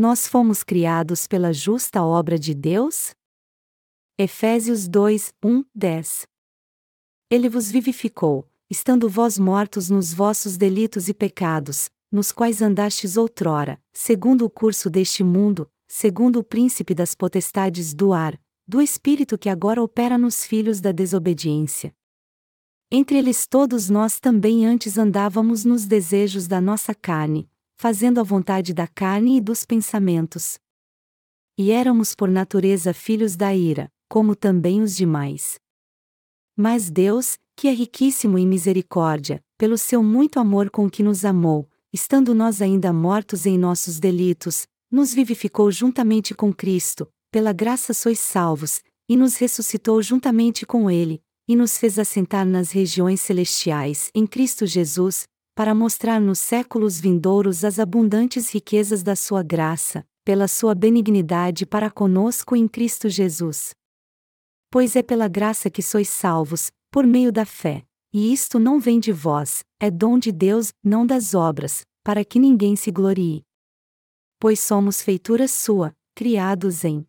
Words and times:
nós 0.00 0.26
fomos 0.26 0.62
criados 0.62 1.26
pela 1.26 1.52
justa 1.52 2.02
obra 2.02 2.38
de 2.38 2.54
Deus? 2.54 3.10
Efésios 4.18 4.88
2, 4.88 5.34
1, 5.44 5.62
10 5.74 6.26
Ele 7.30 7.50
vos 7.50 7.70
vivificou, 7.70 8.48
estando 8.70 9.10
vós 9.10 9.38
mortos 9.38 9.90
nos 9.90 10.14
vossos 10.14 10.56
delitos 10.56 11.10
e 11.10 11.12
pecados, 11.12 11.90
nos 12.10 12.32
quais 12.32 12.62
andastes 12.62 13.18
outrora, 13.18 13.78
segundo 13.92 14.46
o 14.46 14.48
curso 14.48 14.88
deste 14.88 15.22
mundo, 15.22 15.70
segundo 15.86 16.38
o 16.38 16.44
príncipe 16.44 16.94
das 16.94 17.14
potestades 17.14 17.92
do 17.92 18.14
ar, 18.14 18.40
do 18.66 18.80
espírito 18.80 19.36
que 19.36 19.50
agora 19.50 19.82
opera 19.82 20.16
nos 20.16 20.46
filhos 20.46 20.80
da 20.80 20.92
desobediência. 20.92 21.94
Entre 22.90 23.18
eles 23.18 23.46
todos 23.46 23.90
nós 23.90 24.18
também 24.18 24.64
antes 24.64 24.96
andávamos 24.96 25.62
nos 25.66 25.84
desejos 25.84 26.46
da 26.46 26.58
nossa 26.58 26.94
carne, 26.94 27.49
fazendo 27.80 28.20
a 28.20 28.22
vontade 28.22 28.74
da 28.74 28.86
carne 28.86 29.38
e 29.38 29.40
dos 29.40 29.64
pensamentos. 29.64 30.58
E 31.56 31.70
éramos 31.70 32.14
por 32.14 32.28
natureza 32.28 32.92
filhos 32.92 33.36
da 33.36 33.54
ira, 33.54 33.90
como 34.06 34.36
também 34.36 34.82
os 34.82 34.94
demais. 34.94 35.58
Mas 36.54 36.90
Deus, 36.90 37.38
que 37.56 37.68
é 37.68 37.72
riquíssimo 37.72 38.36
em 38.36 38.46
misericórdia, 38.46 39.42
pelo 39.56 39.78
seu 39.78 40.02
muito 40.02 40.38
amor 40.38 40.68
com 40.68 40.90
que 40.90 41.02
nos 41.02 41.24
amou, 41.24 41.70
estando 41.90 42.34
nós 42.34 42.60
ainda 42.60 42.92
mortos 42.92 43.46
em 43.46 43.56
nossos 43.56 43.98
delitos, 43.98 44.66
nos 44.90 45.14
vivificou 45.14 45.70
juntamente 45.70 46.34
com 46.34 46.52
Cristo, 46.52 47.10
pela 47.30 47.50
graça 47.50 47.94
sois 47.94 48.18
salvos, 48.20 48.82
e 49.08 49.16
nos 49.16 49.36
ressuscitou 49.36 50.02
juntamente 50.02 50.66
com 50.66 50.90
Ele, 50.90 51.22
e 51.48 51.56
nos 51.56 51.78
fez 51.78 51.98
assentar 51.98 52.44
nas 52.44 52.72
regiões 52.72 53.22
celestiais 53.22 54.10
em 54.14 54.26
Cristo 54.26 54.66
Jesus, 54.66 55.26
para 55.54 55.74
mostrar 55.74 56.20
nos 56.20 56.38
séculos 56.38 57.00
vindouros 57.00 57.64
as 57.64 57.78
abundantes 57.78 58.50
riquezas 58.50 59.02
da 59.02 59.14
Sua 59.16 59.42
graça, 59.42 60.06
pela 60.24 60.48
Sua 60.48 60.74
benignidade 60.74 61.66
para 61.66 61.90
conosco 61.90 62.54
em 62.56 62.66
Cristo 62.68 63.08
Jesus. 63.08 63.74
Pois 64.70 64.94
é 64.94 65.02
pela 65.02 65.28
graça 65.28 65.68
que 65.68 65.82
sois 65.82 66.08
salvos, 66.08 66.70
por 66.90 67.06
meio 67.06 67.32
da 67.32 67.44
fé. 67.44 67.84
E 68.12 68.32
isto 68.32 68.58
não 68.58 68.80
vem 68.80 68.98
de 68.98 69.12
vós, 69.12 69.64
é 69.78 69.90
dom 69.90 70.18
de 70.18 70.32
Deus, 70.32 70.72
não 70.82 71.06
das 71.06 71.34
obras, 71.34 71.82
para 72.02 72.24
que 72.24 72.40
ninguém 72.40 72.74
se 72.74 72.90
glorie. 72.90 73.42
Pois 74.38 74.58
somos 74.58 75.00
feitura 75.00 75.46
sua, 75.46 75.94
criados 76.14 76.84
em 76.84 77.06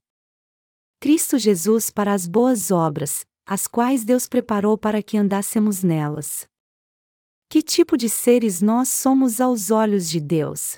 Cristo 1.00 1.39
Jesus 1.39 1.89
para 1.89 2.14
as 2.14 2.28
boas 2.28 2.70
obras, 2.70 3.26
as 3.48 3.67
quais 3.67 4.05
Deus 4.05 4.28
preparou 4.28 4.78
para 4.78 5.02
que 5.02 5.17
andássemos 5.17 5.81
nelas. 5.81 6.48
Que 7.52 7.61
tipo 7.61 7.97
de 7.97 8.07
seres 8.07 8.61
nós 8.61 8.88
somos 8.88 9.41
aos 9.41 9.71
olhos 9.71 10.09
de 10.09 10.21
Deus? 10.21 10.77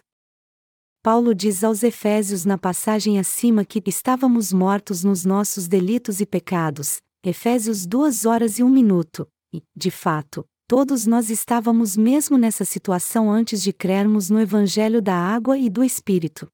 Paulo 1.03 1.35
diz 1.35 1.63
aos 1.63 1.83
Efésios 1.83 2.45
na 2.45 2.57
passagem 2.57 3.19
acima 3.19 3.63
que 3.63 3.79
estávamos 3.85 4.51
mortos 4.51 5.03
nos 5.03 5.23
nossos 5.23 5.67
delitos 5.67 6.19
e 6.19 6.25
pecados, 6.25 6.97
Efésios 7.23 7.85
2 7.85 8.25
horas 8.25 8.57
e 8.57 8.63
1 8.63 8.69
minuto, 8.69 9.27
e, 9.53 9.61
de 9.75 9.91
fato, 9.91 10.43
todos 10.67 11.05
nós 11.05 11.29
estávamos 11.29 11.95
mesmo 11.95 12.39
nessa 12.39 12.65
situação 12.65 13.31
antes 13.31 13.61
de 13.61 13.71
crermos 13.71 14.31
no 14.31 14.41
Evangelho 14.41 14.99
da 14.99 15.13
Água 15.13 15.55
e 15.59 15.69
do 15.69 15.83
Espírito. 15.83 16.47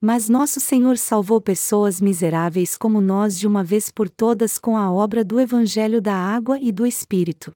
Mas 0.00 0.30
nosso 0.30 0.58
Senhor 0.58 0.96
salvou 0.96 1.38
pessoas 1.38 2.00
miseráveis 2.00 2.78
como 2.78 2.98
nós 2.98 3.38
de 3.38 3.46
uma 3.46 3.62
vez 3.62 3.90
por 3.90 4.08
todas 4.08 4.58
com 4.58 4.74
a 4.74 4.90
obra 4.90 5.22
do 5.22 5.38
Evangelho 5.38 6.00
da 6.00 6.14
Água 6.14 6.58
e 6.58 6.72
do 6.72 6.86
Espírito. 6.86 7.52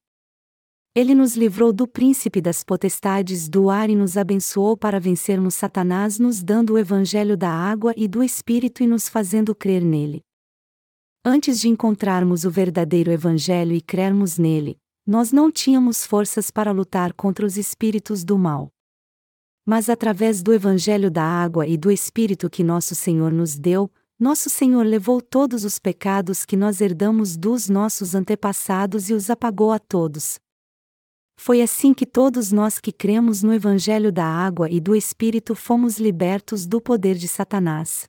Ele 0.95 1.15
nos 1.15 1.35
livrou 1.37 1.73
do 1.73 1.89
príncipe 1.89 2.39
das 2.39 2.62
potestades 2.62 3.48
do 3.48 3.71
ar 3.71 3.89
e 3.89 3.97
nos 3.97 4.19
abençoou 4.19 4.77
para 4.77 5.01
vencermos 5.01 5.55
Satanás, 5.55 6.19
nos 6.19 6.43
dando 6.43 6.75
o 6.75 6.79
evangelho 6.79 7.35
da 7.35 7.48
água 7.48 7.95
e 7.97 8.07
do 8.07 8.23
Espírito 8.23 8.83
e 8.83 8.87
nos 8.87 9.09
fazendo 9.09 9.55
crer 9.55 9.83
nele. 9.83 10.23
Antes 11.25 11.59
de 11.61 11.69
encontrarmos 11.69 12.45
o 12.45 12.51
verdadeiro 12.51 13.11
evangelho 13.11 13.73
e 13.73 13.81
crermos 13.81 14.37
nele, 14.37 14.77
nós 15.07 15.33
não 15.33 15.51
tínhamos 15.51 16.05
forças 16.05 16.51
para 16.51 16.73
lutar 16.73 17.14
contra 17.14 17.47
os 17.47 17.57
espíritos 17.57 18.23
do 18.23 18.36
mal. 18.39 18.70
Mas 19.64 19.89
através 19.89 20.42
do 20.42 20.53
evangelho 20.53 21.11
da 21.11 21.24
água 21.24 21.67
e 21.67 21.79
do 21.79 21.91
Espírito 21.91 22.51
que 22.51 22.63
nosso 22.63 22.95
Senhor 22.95 23.33
nos 23.33 23.59
deu, 23.59 23.91
nosso 24.19 24.51
Senhor 24.51 24.85
levou 24.85 25.23
todos 25.23 25.64
os 25.64 25.79
pecados 25.79 26.45
que 26.45 26.57
nós 26.57 26.83
herdamos 26.83 27.35
dos 27.36 27.70
nossos 27.70 28.14
antepassados 28.14 29.09
e 29.09 29.14
os 29.14 29.30
apagou 29.30 29.73
a 29.73 29.79
todos, 29.79 30.39
foi 31.42 31.61
assim 31.61 31.92
que 31.92 32.07
todos 32.07 32.53
nós 32.53 32.79
que 32.79 32.92
cremos 32.92 33.42
no 33.42 33.53
Evangelho 33.53 34.13
da 34.13 34.25
Água 34.25 34.70
e 34.70 34.79
do 34.79 34.95
Espírito 34.95 35.57
fomos 35.57 35.98
libertos 35.98 36.69
do 36.69 36.80
poder 36.80 37.17
de 37.17 37.27
Satanás. 37.27 38.05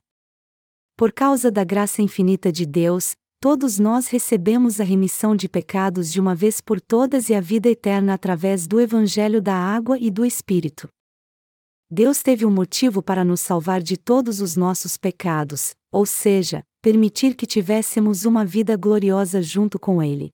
Por 0.96 1.12
causa 1.12 1.50
da 1.50 1.64
graça 1.64 2.00
infinita 2.00 2.52
de 2.52 2.64
Deus, 2.64 3.16
todos 3.40 3.76
nós 3.76 4.06
recebemos 4.06 4.80
a 4.80 4.84
remissão 4.84 5.34
de 5.34 5.48
pecados 5.48 6.12
de 6.12 6.20
uma 6.20 6.32
vez 6.32 6.60
por 6.60 6.80
todas 6.80 7.28
e 7.28 7.34
a 7.34 7.40
vida 7.40 7.68
eterna 7.68 8.14
através 8.14 8.68
do 8.68 8.80
Evangelho 8.80 9.42
da 9.42 9.56
Água 9.56 9.98
e 9.98 10.12
do 10.12 10.24
Espírito. 10.24 10.88
Deus 11.90 12.22
teve 12.22 12.46
um 12.46 12.52
motivo 12.52 13.02
para 13.02 13.24
nos 13.24 13.40
salvar 13.40 13.82
de 13.82 13.96
todos 13.96 14.40
os 14.40 14.54
nossos 14.54 14.96
pecados, 14.96 15.74
ou 15.90 16.06
seja, 16.06 16.62
permitir 16.80 17.34
que 17.34 17.46
tivéssemos 17.46 18.24
uma 18.24 18.44
vida 18.44 18.76
gloriosa 18.76 19.42
junto 19.42 19.76
com 19.76 20.00
Ele. 20.00 20.30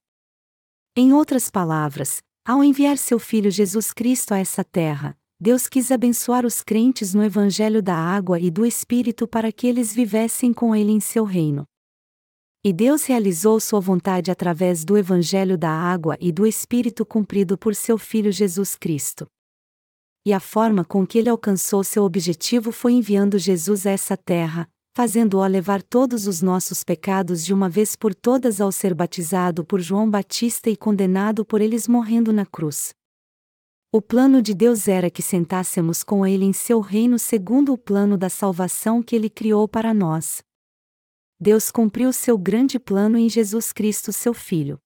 Em 0.95 1.11
outras 1.13 1.49
palavras, 1.49 2.21
ao 2.43 2.63
enviar 2.63 2.97
seu 2.97 3.19
Filho 3.19 3.51
Jesus 3.51 3.93
Cristo 3.93 4.33
a 4.33 4.39
essa 4.39 4.63
terra, 4.63 5.17
Deus 5.39 5.67
quis 5.67 5.91
abençoar 5.91 6.45
os 6.45 6.61
crentes 6.61 7.13
no 7.13 7.23
Evangelho 7.23 7.81
da 7.81 7.95
água 7.95 8.39
e 8.39 8.49
do 8.49 8.65
Espírito 8.65 9.27
para 9.27 9.51
que 9.51 9.67
eles 9.67 9.93
vivessem 9.93 10.51
com 10.53 10.75
Ele 10.75 10.91
em 10.91 10.99
seu 10.99 11.23
reino. 11.23 11.65
E 12.63 12.71
Deus 12.71 13.05
realizou 13.05 13.59
sua 13.59 13.79
vontade 13.79 14.29
através 14.29 14.85
do 14.85 14.97
Evangelho 14.97 15.57
da 15.57 15.71
água 15.71 16.15
e 16.19 16.31
do 16.31 16.45
Espírito 16.45 17.05
cumprido 17.05 17.57
por 17.57 17.73
seu 17.73 17.97
Filho 17.97 18.31
Jesus 18.31 18.75
Cristo. 18.75 19.27
E 20.23 20.31
a 20.31 20.39
forma 20.39 20.85
com 20.85 21.05
que 21.05 21.17
ele 21.17 21.29
alcançou 21.29 21.83
seu 21.83 22.03
objetivo 22.03 22.71
foi 22.71 22.93
enviando 22.93 23.39
Jesus 23.39 23.87
a 23.87 23.91
essa 23.91 24.15
terra, 24.15 24.69
fazendo-o 24.93 25.45
levar 25.47 25.81
todos 25.81 26.27
os 26.27 26.41
nossos 26.41 26.83
pecados 26.83 27.45
de 27.45 27.53
uma 27.53 27.69
vez 27.69 27.95
por 27.95 28.13
todas 28.13 28.59
ao 28.59 28.71
ser 28.71 28.93
batizado 28.93 29.63
por 29.63 29.79
João 29.79 30.09
Batista 30.09 30.69
e 30.69 30.75
condenado 30.75 31.45
por 31.45 31.61
eles 31.61 31.87
morrendo 31.87 32.33
na 32.33 32.45
cruz. 32.45 32.93
O 33.93 34.01
plano 34.01 34.41
de 34.41 34.53
Deus 34.53 34.87
era 34.87 35.09
que 35.09 35.21
sentássemos 35.21 36.03
com 36.03 36.25
Ele 36.25 36.45
em 36.45 36.53
seu 36.53 36.79
reino 36.79 37.17
segundo 37.17 37.73
o 37.73 37.77
plano 37.77 38.17
da 38.17 38.29
salvação 38.29 39.01
que 39.01 39.15
Ele 39.15 39.29
criou 39.29 39.67
para 39.67 39.93
nós. 39.93 40.41
Deus 41.39 41.71
cumpriu 41.71 42.13
seu 42.13 42.37
grande 42.37 42.79
plano 42.79 43.17
em 43.17 43.27
Jesus 43.27 43.73
Cristo, 43.73 44.13
seu 44.13 44.33
Filho. 44.33 44.79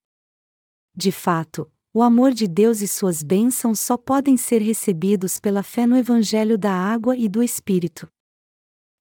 De 0.95 1.11
fato, 1.11 1.69
o 1.93 2.01
amor 2.01 2.31
de 2.31 2.47
Deus 2.47 2.81
e 2.81 2.87
suas 2.87 3.21
bênçãos 3.21 3.79
só 3.79 3.97
podem 3.97 4.37
ser 4.37 4.61
recebidos 4.61 5.39
pela 5.39 5.61
fé 5.61 5.85
no 5.85 5.97
Evangelho 5.97 6.57
da 6.57 6.71
Água 6.71 7.15
e 7.15 7.27
do 7.27 7.43
Espírito 7.43 8.07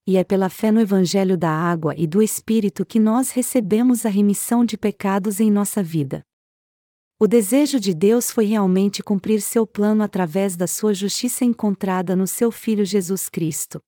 e 0.06 0.16
é 0.16 0.24
pela 0.24 0.48
fé 0.48 0.70
no 0.70 0.80
Evangelho 0.80 1.36
da 1.36 1.50
Água 1.50 1.94
e 1.96 2.06
do 2.06 2.22
Espírito 2.22 2.84
que 2.84 3.00
nós 3.00 3.30
recebemos 3.30 4.04
a 4.04 4.08
remissão 4.08 4.64
de 4.64 4.76
pecados 4.76 5.40
em 5.40 5.50
nossa 5.50 5.82
vida. 5.82 6.22
O 7.18 7.26
desejo 7.26 7.80
de 7.80 7.94
Deus 7.94 8.30
foi 8.30 8.44
realmente 8.44 9.02
cumprir 9.02 9.40
seu 9.40 9.66
plano 9.66 10.02
através 10.02 10.56
da 10.56 10.66
sua 10.66 10.92
justiça 10.92 11.44
encontrada 11.44 12.14
no 12.14 12.26
seu 12.26 12.50
Filho 12.50 12.84
Jesus 12.84 13.28
Cristo. 13.28 13.80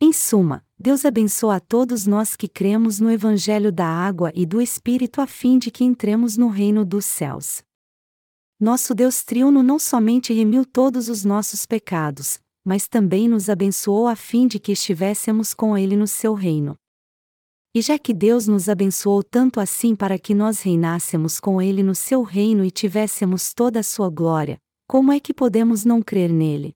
Em 0.00 0.12
suma, 0.12 0.62
Deus 0.78 1.06
abençoa 1.06 1.56
a 1.56 1.60
todos 1.60 2.06
nós 2.06 2.36
que 2.36 2.46
cremos 2.46 3.00
no 3.00 3.10
Evangelho 3.10 3.72
da 3.72 3.86
Água 3.86 4.30
e 4.34 4.44
do 4.44 4.60
Espírito 4.60 5.22
a 5.22 5.26
fim 5.26 5.58
de 5.58 5.70
que 5.70 5.82
entremos 5.82 6.36
no 6.36 6.48
reino 6.48 6.84
dos 6.84 7.06
céus. 7.06 7.62
Nosso 8.60 8.94
Deus 8.94 9.24
triuno 9.24 9.62
não 9.62 9.78
somente 9.78 10.32
remiu 10.34 10.64
todos 10.66 11.08
os 11.08 11.24
nossos 11.24 11.64
pecados, 11.64 12.38
mas 12.66 12.88
também 12.88 13.28
nos 13.28 13.48
abençoou 13.48 14.08
a 14.08 14.16
fim 14.16 14.48
de 14.48 14.58
que 14.58 14.72
estivéssemos 14.72 15.54
com 15.54 15.78
Ele 15.78 15.96
no 15.96 16.08
seu 16.08 16.34
reino. 16.34 16.76
E 17.72 17.80
já 17.80 17.96
que 17.96 18.12
Deus 18.12 18.48
nos 18.48 18.68
abençoou 18.68 19.22
tanto 19.22 19.60
assim 19.60 19.94
para 19.94 20.18
que 20.18 20.34
nós 20.34 20.62
reinássemos 20.62 21.38
com 21.38 21.62
Ele 21.62 21.80
no 21.80 21.94
seu 21.94 22.24
reino 22.24 22.64
e 22.64 22.70
tivéssemos 22.72 23.54
toda 23.54 23.78
a 23.78 23.82
sua 23.84 24.10
glória, 24.10 24.58
como 24.88 25.12
é 25.12 25.20
que 25.20 25.32
podemos 25.32 25.84
não 25.84 26.02
crer 26.02 26.28
nele? 26.28 26.72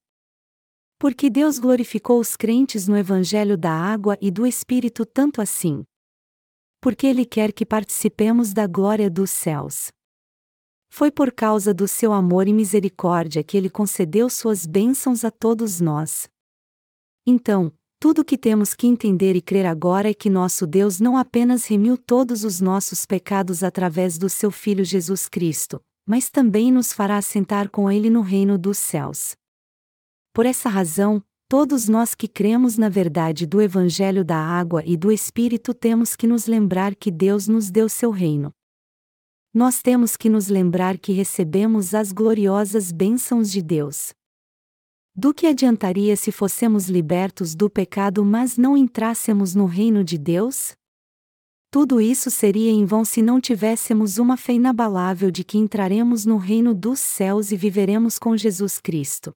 Porque 0.96 1.28
Deus 1.28 1.58
glorificou 1.58 2.20
os 2.20 2.36
crentes 2.36 2.86
no 2.86 2.96
Evangelho 2.96 3.58
da 3.58 3.72
água 3.72 4.16
e 4.20 4.30
do 4.30 4.46
Espírito 4.46 5.04
tanto 5.04 5.42
assim. 5.42 5.82
Porque 6.80 7.04
Ele 7.04 7.24
quer 7.24 7.52
que 7.52 7.66
participemos 7.66 8.52
da 8.52 8.68
glória 8.68 9.10
dos 9.10 9.32
céus. 9.32 9.90
Foi 10.90 11.10
por 11.10 11.30
causa 11.32 11.72
do 11.72 11.86
seu 11.86 12.12
amor 12.12 12.48
e 12.48 12.52
misericórdia 12.52 13.44
que 13.44 13.56
ele 13.56 13.70
concedeu 13.70 14.28
suas 14.28 14.66
bênçãos 14.66 15.24
a 15.24 15.30
todos 15.30 15.80
nós. 15.80 16.28
Então, 17.24 17.72
tudo 18.00 18.22
o 18.22 18.24
que 18.24 18.36
temos 18.36 18.74
que 18.74 18.86
entender 18.86 19.36
e 19.36 19.40
crer 19.40 19.66
agora 19.66 20.10
é 20.10 20.14
que 20.14 20.28
nosso 20.28 20.66
Deus 20.66 21.00
não 21.00 21.16
apenas 21.16 21.66
remiu 21.66 21.96
todos 21.96 22.44
os 22.44 22.60
nossos 22.60 23.06
pecados 23.06 23.62
através 23.62 24.18
do 24.18 24.28
seu 24.28 24.50
Filho 24.50 24.84
Jesus 24.84 25.28
Cristo, 25.28 25.80
mas 26.06 26.28
também 26.28 26.72
nos 26.72 26.92
fará 26.92 27.18
assentar 27.18 27.70
com 27.70 27.90
ele 27.90 28.10
no 28.10 28.20
reino 28.20 28.58
dos 28.58 28.78
céus. 28.78 29.36
Por 30.32 30.44
essa 30.44 30.68
razão, 30.68 31.22
todos 31.48 31.88
nós 31.88 32.14
que 32.14 32.26
cremos 32.26 32.76
na 32.76 32.88
verdade 32.88 33.46
do 33.46 33.60
Evangelho 33.60 34.24
da 34.24 34.38
Água 34.38 34.82
e 34.84 34.96
do 34.96 35.12
Espírito 35.12 35.72
temos 35.72 36.16
que 36.16 36.26
nos 36.26 36.46
lembrar 36.46 36.96
que 36.96 37.10
Deus 37.10 37.46
nos 37.46 37.70
deu 37.70 37.88
seu 37.88 38.10
reino. 38.10 38.50
Nós 39.52 39.82
temos 39.82 40.16
que 40.16 40.30
nos 40.30 40.46
lembrar 40.46 40.96
que 40.96 41.12
recebemos 41.12 41.92
as 41.92 42.12
gloriosas 42.12 42.92
bênçãos 42.92 43.50
de 43.50 43.60
Deus. 43.60 44.12
Do 45.12 45.34
que 45.34 45.48
adiantaria 45.48 46.16
se 46.16 46.30
fossemos 46.30 46.88
libertos 46.88 47.56
do 47.56 47.68
pecado, 47.68 48.24
mas 48.24 48.56
não 48.56 48.76
entrássemos 48.76 49.56
no 49.56 49.66
reino 49.66 50.04
de 50.04 50.16
Deus? 50.16 50.72
Tudo 51.68 52.00
isso 52.00 52.30
seria 52.30 52.70
em 52.70 52.84
vão 52.84 53.04
se 53.04 53.20
não 53.22 53.40
tivéssemos 53.40 54.18
uma 54.18 54.36
fé 54.36 54.52
inabalável 54.52 55.32
de 55.32 55.42
que 55.42 55.58
entraremos 55.58 56.24
no 56.24 56.36
reino 56.36 56.72
dos 56.72 57.00
céus 57.00 57.50
e 57.50 57.56
viveremos 57.56 58.20
com 58.20 58.36
Jesus 58.36 58.78
Cristo. 58.78 59.32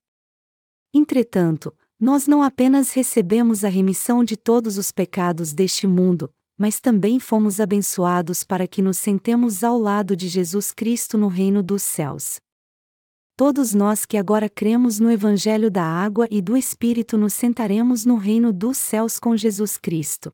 Entretanto, 0.95 1.77
nós 1.99 2.29
não 2.29 2.41
apenas 2.41 2.93
recebemos 2.93 3.65
a 3.65 3.69
remissão 3.69 4.23
de 4.23 4.37
todos 4.37 4.79
os 4.79 4.93
pecados 4.93 5.53
deste 5.53 5.89
mundo, 5.89 6.33
mas 6.59 6.81
também 6.81 7.19
fomos 7.19 7.61
abençoados 7.61 8.45
para 8.45 8.67
que 8.67 8.81
nos 8.81 8.99
sentemos 8.99 9.65
ao 9.65 9.79
lado 9.79 10.17
de 10.17 10.29
Jesus 10.29 10.73
Cristo 10.73 11.19
no 11.19 11.29
reino 11.29 11.63
dos 11.63 11.83
céus. 11.83 12.39
Todos 13.37 13.75
nós 13.75 14.07
que 14.07 14.17
agora 14.17 14.49
cremos 14.49 15.01
no 15.01 15.11
Evangelho 15.11 15.69
da 15.69 15.83
Água 15.83 16.29
e 16.31 16.41
do 16.41 16.57
Espírito 16.57 17.19
nos 17.19 17.35
sentaremos 17.35 18.05
no 18.05 18.17
reino 18.17 18.53
dos 18.53 18.79
céus 18.79 19.19
com 19.19 19.37
Jesus 19.37 19.77
Cristo. 19.77 20.33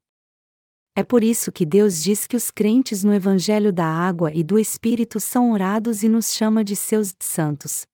É 0.94 1.02
por 1.02 1.24
isso 1.24 1.50
que 1.50 1.64
Deus 1.64 2.02
diz 2.02 2.26
que 2.26 2.36
os 2.36 2.50
crentes 2.50 3.02
no 3.02 3.14
Evangelho 3.14 3.72
da 3.72 3.86
Água 3.86 4.34
e 4.34 4.42
do 4.42 4.58
Espírito 4.58 5.18
são 5.18 5.52
orados 5.52 6.02
e 6.02 6.08
nos 6.10 6.34
chama 6.34 6.62
de 6.62 6.76
seus 6.76 7.14
santos. 7.20 7.86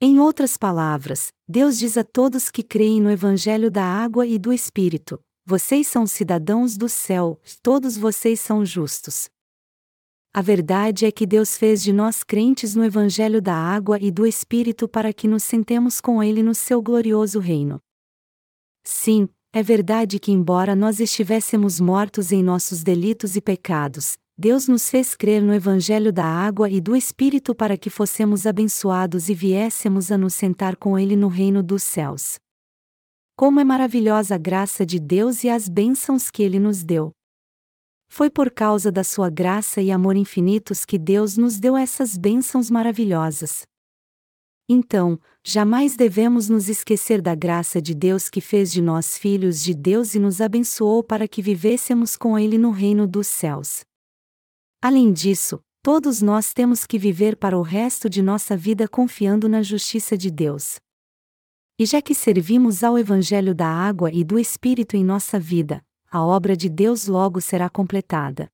Em 0.00 0.18
outras 0.18 0.56
palavras, 0.56 1.28
Deus 1.46 1.78
diz 1.78 1.98
a 1.98 2.04
todos 2.04 2.50
que 2.50 2.62
creem 2.62 3.02
no 3.02 3.10
Evangelho 3.10 3.70
da 3.70 3.84
Água 3.84 4.26
e 4.26 4.38
do 4.38 4.50
Espírito: 4.50 5.20
vocês 5.48 5.86
são 5.86 6.08
cidadãos 6.08 6.76
do 6.76 6.88
céu, 6.88 7.40
todos 7.62 7.96
vocês 7.96 8.40
são 8.40 8.66
justos. 8.66 9.30
A 10.34 10.42
verdade 10.42 11.06
é 11.06 11.12
que 11.12 11.24
Deus 11.24 11.56
fez 11.56 11.84
de 11.84 11.92
nós 11.92 12.24
crentes 12.24 12.74
no 12.74 12.84
Evangelho 12.84 13.40
da 13.40 13.54
água 13.54 13.96
e 14.00 14.10
do 14.10 14.26
Espírito 14.26 14.88
para 14.88 15.12
que 15.12 15.28
nos 15.28 15.44
sentemos 15.44 16.00
com 16.00 16.20
Ele 16.20 16.42
no 16.42 16.52
seu 16.52 16.82
glorioso 16.82 17.38
reino. 17.38 17.80
Sim, 18.82 19.28
é 19.52 19.62
verdade 19.62 20.18
que, 20.18 20.32
embora 20.32 20.74
nós 20.74 20.98
estivéssemos 20.98 21.78
mortos 21.78 22.32
em 22.32 22.42
nossos 22.42 22.82
delitos 22.82 23.36
e 23.36 23.40
pecados, 23.40 24.18
Deus 24.36 24.66
nos 24.66 24.90
fez 24.90 25.14
crer 25.14 25.40
no 25.40 25.54
Evangelho 25.54 26.12
da 26.12 26.24
água 26.24 26.68
e 26.68 26.80
do 26.80 26.96
Espírito 26.96 27.54
para 27.54 27.78
que 27.78 27.88
fossemos 27.88 28.46
abençoados 28.46 29.28
e 29.28 29.34
viéssemos 29.34 30.10
a 30.10 30.18
nos 30.18 30.34
sentar 30.34 30.74
com 30.74 30.98
Ele 30.98 31.14
no 31.14 31.28
reino 31.28 31.62
dos 31.62 31.84
céus. 31.84 32.34
Como 33.38 33.60
é 33.60 33.64
maravilhosa 33.64 34.36
a 34.36 34.38
graça 34.38 34.86
de 34.86 34.98
Deus 34.98 35.44
e 35.44 35.50
as 35.50 35.68
bênçãos 35.68 36.30
que 36.30 36.42
Ele 36.42 36.58
nos 36.58 36.82
deu. 36.82 37.12
Foi 38.08 38.30
por 38.30 38.50
causa 38.50 38.90
da 38.90 39.04
Sua 39.04 39.28
graça 39.28 39.82
e 39.82 39.90
amor 39.90 40.16
infinitos 40.16 40.86
que 40.86 40.96
Deus 40.96 41.36
nos 41.36 41.60
deu 41.60 41.76
essas 41.76 42.16
bênçãos 42.16 42.70
maravilhosas. 42.70 43.64
Então, 44.66 45.20
jamais 45.44 45.96
devemos 45.96 46.48
nos 46.48 46.70
esquecer 46.70 47.20
da 47.20 47.34
graça 47.34 47.80
de 47.80 47.94
Deus 47.94 48.30
que 48.30 48.40
fez 48.40 48.72
de 48.72 48.80
nós 48.80 49.18
filhos 49.18 49.62
de 49.62 49.74
Deus 49.74 50.14
e 50.14 50.18
nos 50.18 50.40
abençoou 50.40 51.04
para 51.04 51.28
que 51.28 51.42
vivêssemos 51.42 52.16
com 52.16 52.38
Ele 52.38 52.56
no 52.56 52.70
reino 52.70 53.06
dos 53.06 53.26
céus. 53.26 53.84
Além 54.80 55.12
disso, 55.12 55.60
todos 55.82 56.22
nós 56.22 56.54
temos 56.54 56.86
que 56.86 56.98
viver 56.98 57.36
para 57.36 57.58
o 57.58 57.60
resto 57.60 58.08
de 58.08 58.22
nossa 58.22 58.56
vida 58.56 58.88
confiando 58.88 59.46
na 59.46 59.62
justiça 59.62 60.16
de 60.16 60.30
Deus. 60.30 60.78
E 61.78 61.84
já 61.84 62.00
que 62.00 62.14
servimos 62.14 62.82
ao 62.82 62.98
Evangelho 62.98 63.54
da 63.54 63.68
água 63.68 64.10
e 64.10 64.24
do 64.24 64.38
Espírito 64.38 64.96
em 64.96 65.04
nossa 65.04 65.38
vida, 65.38 65.84
a 66.10 66.24
obra 66.24 66.56
de 66.56 66.70
Deus 66.70 67.06
logo 67.06 67.38
será 67.38 67.68
completada. 67.68 68.50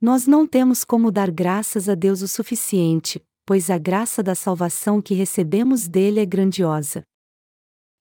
Nós 0.00 0.26
não 0.26 0.46
temos 0.46 0.82
como 0.82 1.12
dar 1.12 1.30
graças 1.30 1.90
a 1.90 1.94
Deus 1.94 2.22
o 2.22 2.28
suficiente, 2.28 3.22
pois 3.44 3.68
a 3.68 3.76
graça 3.76 4.22
da 4.22 4.34
salvação 4.34 5.02
que 5.02 5.12
recebemos 5.12 5.86
dele 5.86 6.20
é 6.20 6.24
grandiosa. 6.24 7.02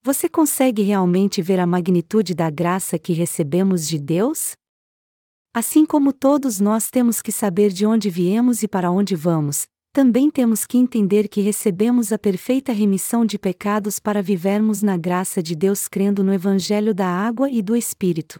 Você 0.02 0.30
consegue 0.30 0.82
realmente 0.82 1.42
ver 1.42 1.60
a 1.60 1.68
magnitude 1.68 2.34
da 2.34 2.50
graça 2.50 2.98
que 2.98 3.12
recebemos 3.12 3.86
de 3.86 4.00
Deus? 4.00 4.54
Assim 5.54 5.86
como 5.86 6.14
todos 6.14 6.62
nós 6.62 6.90
temos 6.90 7.22
que 7.22 7.34
saber 7.34 7.70
de 7.72 7.86
onde 7.86 8.10
viemos 8.10 8.64
e 8.64 8.68
para 8.68 8.90
onde 8.90 9.14
vamos, 9.14 9.68
também 9.94 10.30
temos 10.30 10.66
que 10.66 10.78
entender 10.78 11.28
que 11.28 11.42
recebemos 11.42 12.14
a 12.14 12.18
perfeita 12.18 12.72
remissão 12.72 13.26
de 13.26 13.38
pecados 13.38 14.00
para 14.00 14.22
vivermos 14.22 14.82
na 14.82 14.96
graça 14.96 15.44
de 15.44 15.54
Deus 15.54 15.88
crendo 15.88 16.24
no 16.24 16.34
Evangelho 16.34 16.94
da 16.96 17.08
água 17.08 17.50
e 17.50 17.62
do 17.62 17.76
Espírito. 17.76 18.40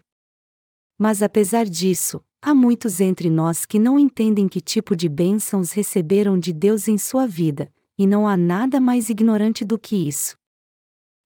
Mas 0.98 1.22
apesar 1.22 1.66
disso, 1.66 2.24
há 2.42 2.56
muitos 2.56 3.02
entre 3.02 3.30
nós 3.30 3.66
que 3.66 3.80
não 3.80 4.00
entendem 4.00 4.48
que 4.48 4.62
tipo 4.62 4.96
de 4.96 5.10
bênçãos 5.10 5.74
receberam 5.74 6.40
de 6.40 6.54
Deus 6.54 6.88
em 6.88 6.98
sua 6.98 7.28
vida, 7.28 7.70
e 7.98 8.08
não 8.08 8.28
há 8.28 8.38
nada 8.38 8.80
mais 8.80 9.10
ignorante 9.10 9.66
do 9.66 9.78
que 9.78 10.08
isso. 10.08 10.38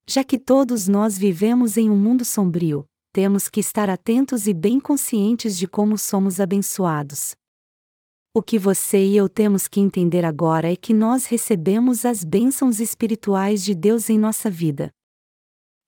Já 0.07 0.23
que 0.23 0.39
todos 0.39 0.87
nós 0.87 1.17
vivemos 1.17 1.77
em 1.77 1.89
um 1.89 1.95
mundo 1.95 2.25
sombrio, 2.25 2.85
temos 3.13 3.47
que 3.47 3.59
estar 3.59 3.89
atentos 3.89 4.47
e 4.47 4.53
bem 4.53 4.79
conscientes 4.79 5.57
de 5.57 5.67
como 5.67 5.97
somos 5.97 6.39
abençoados. 6.39 7.35
O 8.37 8.43
que 8.43 8.59
você 8.59 8.97
e 9.01 9.15
eu 9.15 9.29
temos 9.29 9.65
que 9.65 9.79
entender 9.79 10.25
agora 10.25 10.69
é 10.69 10.75
que 10.75 10.93
nós 10.93 11.25
recebemos 11.25 12.03
as 12.03 12.21
bênçãos 12.21 12.81
espirituais 12.81 13.63
de 13.63 13.73
Deus 13.73 14.09
em 14.09 14.19
nossa 14.19 14.49
vida. 14.49 14.91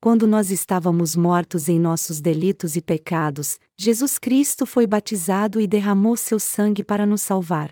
Quando 0.01 0.25
nós 0.25 0.49
estávamos 0.49 1.13
mortos 1.13 1.67
em 1.67 1.77
nossos 1.77 2.21
delitos 2.21 2.77
e 2.77 2.81
pecados, 2.81 3.59
Jesus 3.77 4.17
Cristo 4.17 4.65
foi 4.65 4.87
batizado 4.87 5.59
e 5.59 5.67
derramou 5.67 6.15
seu 6.15 6.39
sangue 6.39 6.85
para 6.85 7.05
nos 7.05 7.21
salvar. 7.21 7.69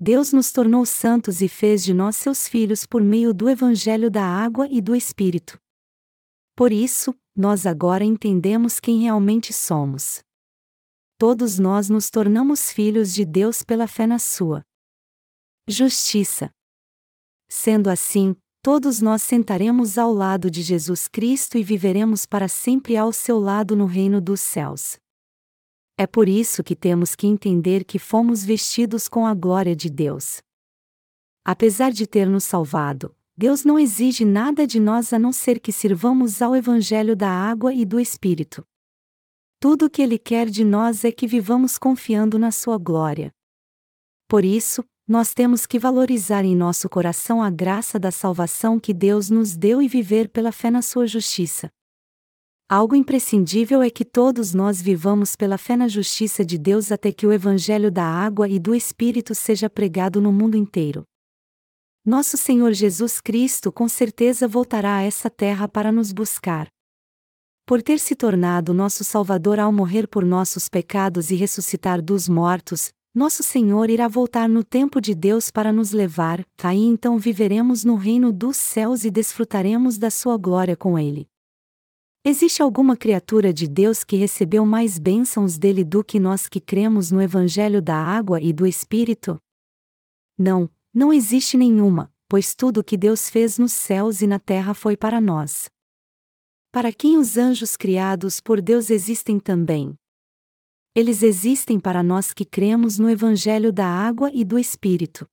Deus 0.00 0.32
nos 0.32 0.50
tornou 0.50 0.84
santos 0.84 1.40
e 1.40 1.46
fez 1.46 1.84
de 1.84 1.94
nós 1.94 2.16
seus 2.16 2.48
filhos 2.48 2.84
por 2.84 3.00
meio 3.00 3.32
do 3.32 3.48
Evangelho 3.48 4.10
da 4.10 4.24
Água 4.24 4.66
e 4.68 4.80
do 4.80 4.92
Espírito. 4.92 5.56
Por 6.56 6.72
isso, 6.72 7.14
nós 7.36 7.64
agora 7.64 8.02
entendemos 8.02 8.80
quem 8.80 9.02
realmente 9.02 9.52
somos 9.52 10.26
todos 11.18 11.58
nós 11.58 11.90
nos 11.90 12.08
tornamos 12.10 12.70
filhos 12.70 13.12
de 13.12 13.24
Deus 13.24 13.64
pela 13.64 13.88
fé 13.88 14.06
na 14.06 14.20
Sua 14.20 14.64
justiça. 15.68 16.50
Sendo 17.50 17.90
assim, 17.90 18.36
todos 18.62 19.00
nós 19.00 19.22
sentaremos 19.22 19.98
ao 19.98 20.12
lado 20.12 20.48
de 20.48 20.62
Jesus 20.62 21.08
Cristo 21.08 21.58
e 21.58 21.62
viveremos 21.64 22.24
para 22.24 22.46
sempre 22.46 22.96
ao 22.96 23.12
seu 23.12 23.38
lado 23.38 23.74
no 23.74 23.84
reino 23.84 24.20
dos 24.20 24.40
céus. 24.40 24.96
É 25.98 26.06
por 26.06 26.28
isso 26.28 26.62
que 26.62 26.76
temos 26.76 27.16
que 27.16 27.26
entender 27.26 27.84
que 27.84 27.98
fomos 27.98 28.44
vestidos 28.44 29.08
com 29.08 29.26
a 29.26 29.34
glória 29.34 29.74
de 29.74 29.90
Deus. 29.90 30.40
Apesar 31.44 31.90
de 31.90 32.06
ter 32.06 32.28
nos 32.28 32.44
salvado, 32.44 33.12
Deus 33.36 33.64
não 33.64 33.76
exige 33.76 34.24
nada 34.24 34.66
de 34.66 34.78
nós 34.78 35.12
a 35.12 35.18
não 35.18 35.32
ser 35.32 35.58
que 35.58 35.72
sirvamos 35.72 36.40
ao 36.40 36.54
Evangelho 36.54 37.16
da 37.16 37.30
água 37.30 37.74
e 37.74 37.84
do 37.84 37.98
Espírito. 37.98 38.64
Tudo 39.60 39.86
o 39.86 39.90
que 39.90 40.00
Ele 40.00 40.20
quer 40.20 40.48
de 40.48 40.62
nós 40.62 41.04
é 41.04 41.10
que 41.10 41.26
vivamos 41.26 41.78
confiando 41.78 42.38
na 42.38 42.52
Sua 42.52 42.78
glória. 42.78 43.32
Por 44.28 44.44
isso, 44.44 44.84
nós 45.06 45.34
temos 45.34 45.66
que 45.66 45.80
valorizar 45.80 46.44
em 46.44 46.54
nosso 46.54 46.88
coração 46.88 47.42
a 47.42 47.50
graça 47.50 47.98
da 47.98 48.12
salvação 48.12 48.78
que 48.78 48.94
Deus 48.94 49.30
nos 49.30 49.56
deu 49.56 49.82
e 49.82 49.88
viver 49.88 50.28
pela 50.28 50.52
fé 50.52 50.70
na 50.70 50.80
Sua 50.80 51.08
justiça. 51.08 51.68
Algo 52.68 52.94
imprescindível 52.94 53.82
é 53.82 53.90
que 53.90 54.04
todos 54.04 54.54
nós 54.54 54.80
vivamos 54.80 55.34
pela 55.34 55.58
fé 55.58 55.76
na 55.76 55.88
justiça 55.88 56.44
de 56.44 56.56
Deus 56.56 56.92
até 56.92 57.10
que 57.10 57.26
o 57.26 57.32
Evangelho 57.32 57.90
da 57.90 58.04
água 58.04 58.48
e 58.48 58.60
do 58.60 58.76
Espírito 58.76 59.34
seja 59.34 59.68
pregado 59.68 60.20
no 60.20 60.32
mundo 60.32 60.56
inteiro. 60.56 61.02
Nosso 62.06 62.36
Senhor 62.36 62.72
Jesus 62.74 63.20
Cristo 63.20 63.72
com 63.72 63.88
certeza 63.88 64.46
voltará 64.46 64.98
a 64.98 65.02
essa 65.02 65.28
terra 65.28 65.66
para 65.66 65.90
nos 65.90 66.12
buscar 66.12 66.68
por 67.68 67.82
ter 67.82 67.98
se 67.98 68.16
tornado 68.16 68.72
nosso 68.72 69.04
Salvador 69.04 69.60
ao 69.60 69.70
morrer 69.70 70.08
por 70.08 70.24
nossos 70.24 70.70
pecados 70.70 71.30
e 71.30 71.34
ressuscitar 71.34 72.00
dos 72.00 72.26
mortos, 72.26 72.94
nosso 73.14 73.42
Senhor 73.42 73.90
irá 73.90 74.08
voltar 74.08 74.48
no 74.48 74.64
tempo 74.64 75.02
de 75.02 75.14
Deus 75.14 75.50
para 75.50 75.70
nos 75.70 75.92
levar, 75.92 76.42
aí 76.62 76.82
então 76.82 77.18
viveremos 77.18 77.84
no 77.84 77.94
reino 77.94 78.32
dos 78.32 78.56
céus 78.56 79.04
e 79.04 79.10
desfrutaremos 79.10 79.98
da 79.98 80.10
sua 80.10 80.38
glória 80.38 80.74
com 80.74 80.98
Ele. 80.98 81.28
Existe 82.24 82.62
alguma 82.62 82.96
criatura 82.96 83.52
de 83.52 83.68
Deus 83.68 84.02
que 84.02 84.16
recebeu 84.16 84.64
mais 84.64 84.98
bênçãos 84.98 85.58
dele 85.58 85.84
do 85.84 86.02
que 86.02 86.18
nós 86.18 86.48
que 86.48 86.62
cremos 86.62 87.10
no 87.10 87.20
Evangelho 87.20 87.82
da 87.82 87.96
água 87.96 88.40
e 88.40 88.50
do 88.50 88.66
Espírito? 88.66 89.38
Não, 90.38 90.70
não 90.94 91.12
existe 91.12 91.58
nenhuma, 91.58 92.10
pois 92.30 92.54
tudo 92.54 92.80
o 92.80 92.84
que 92.84 92.96
Deus 92.96 93.28
fez 93.28 93.58
nos 93.58 93.72
céus 93.72 94.22
e 94.22 94.26
na 94.26 94.38
terra 94.38 94.72
foi 94.72 94.96
para 94.96 95.20
nós 95.20 95.68
para 96.70 96.92
quem 96.92 97.16
os 97.16 97.36
anjos 97.38 97.76
criados 97.76 98.40
por 98.40 98.60
Deus 98.60 98.90
existem 98.90 99.40
também. 99.40 99.94
Eles 100.94 101.22
existem 101.22 101.78
para 101.78 102.02
nós 102.02 102.32
que 102.32 102.44
cremos 102.44 102.98
no 102.98 103.08
Evangelho 103.08 103.72
da 103.72 103.86
Água 103.86 104.30
e 104.32 104.44
do 104.44 104.58
Espírito. 104.58 105.28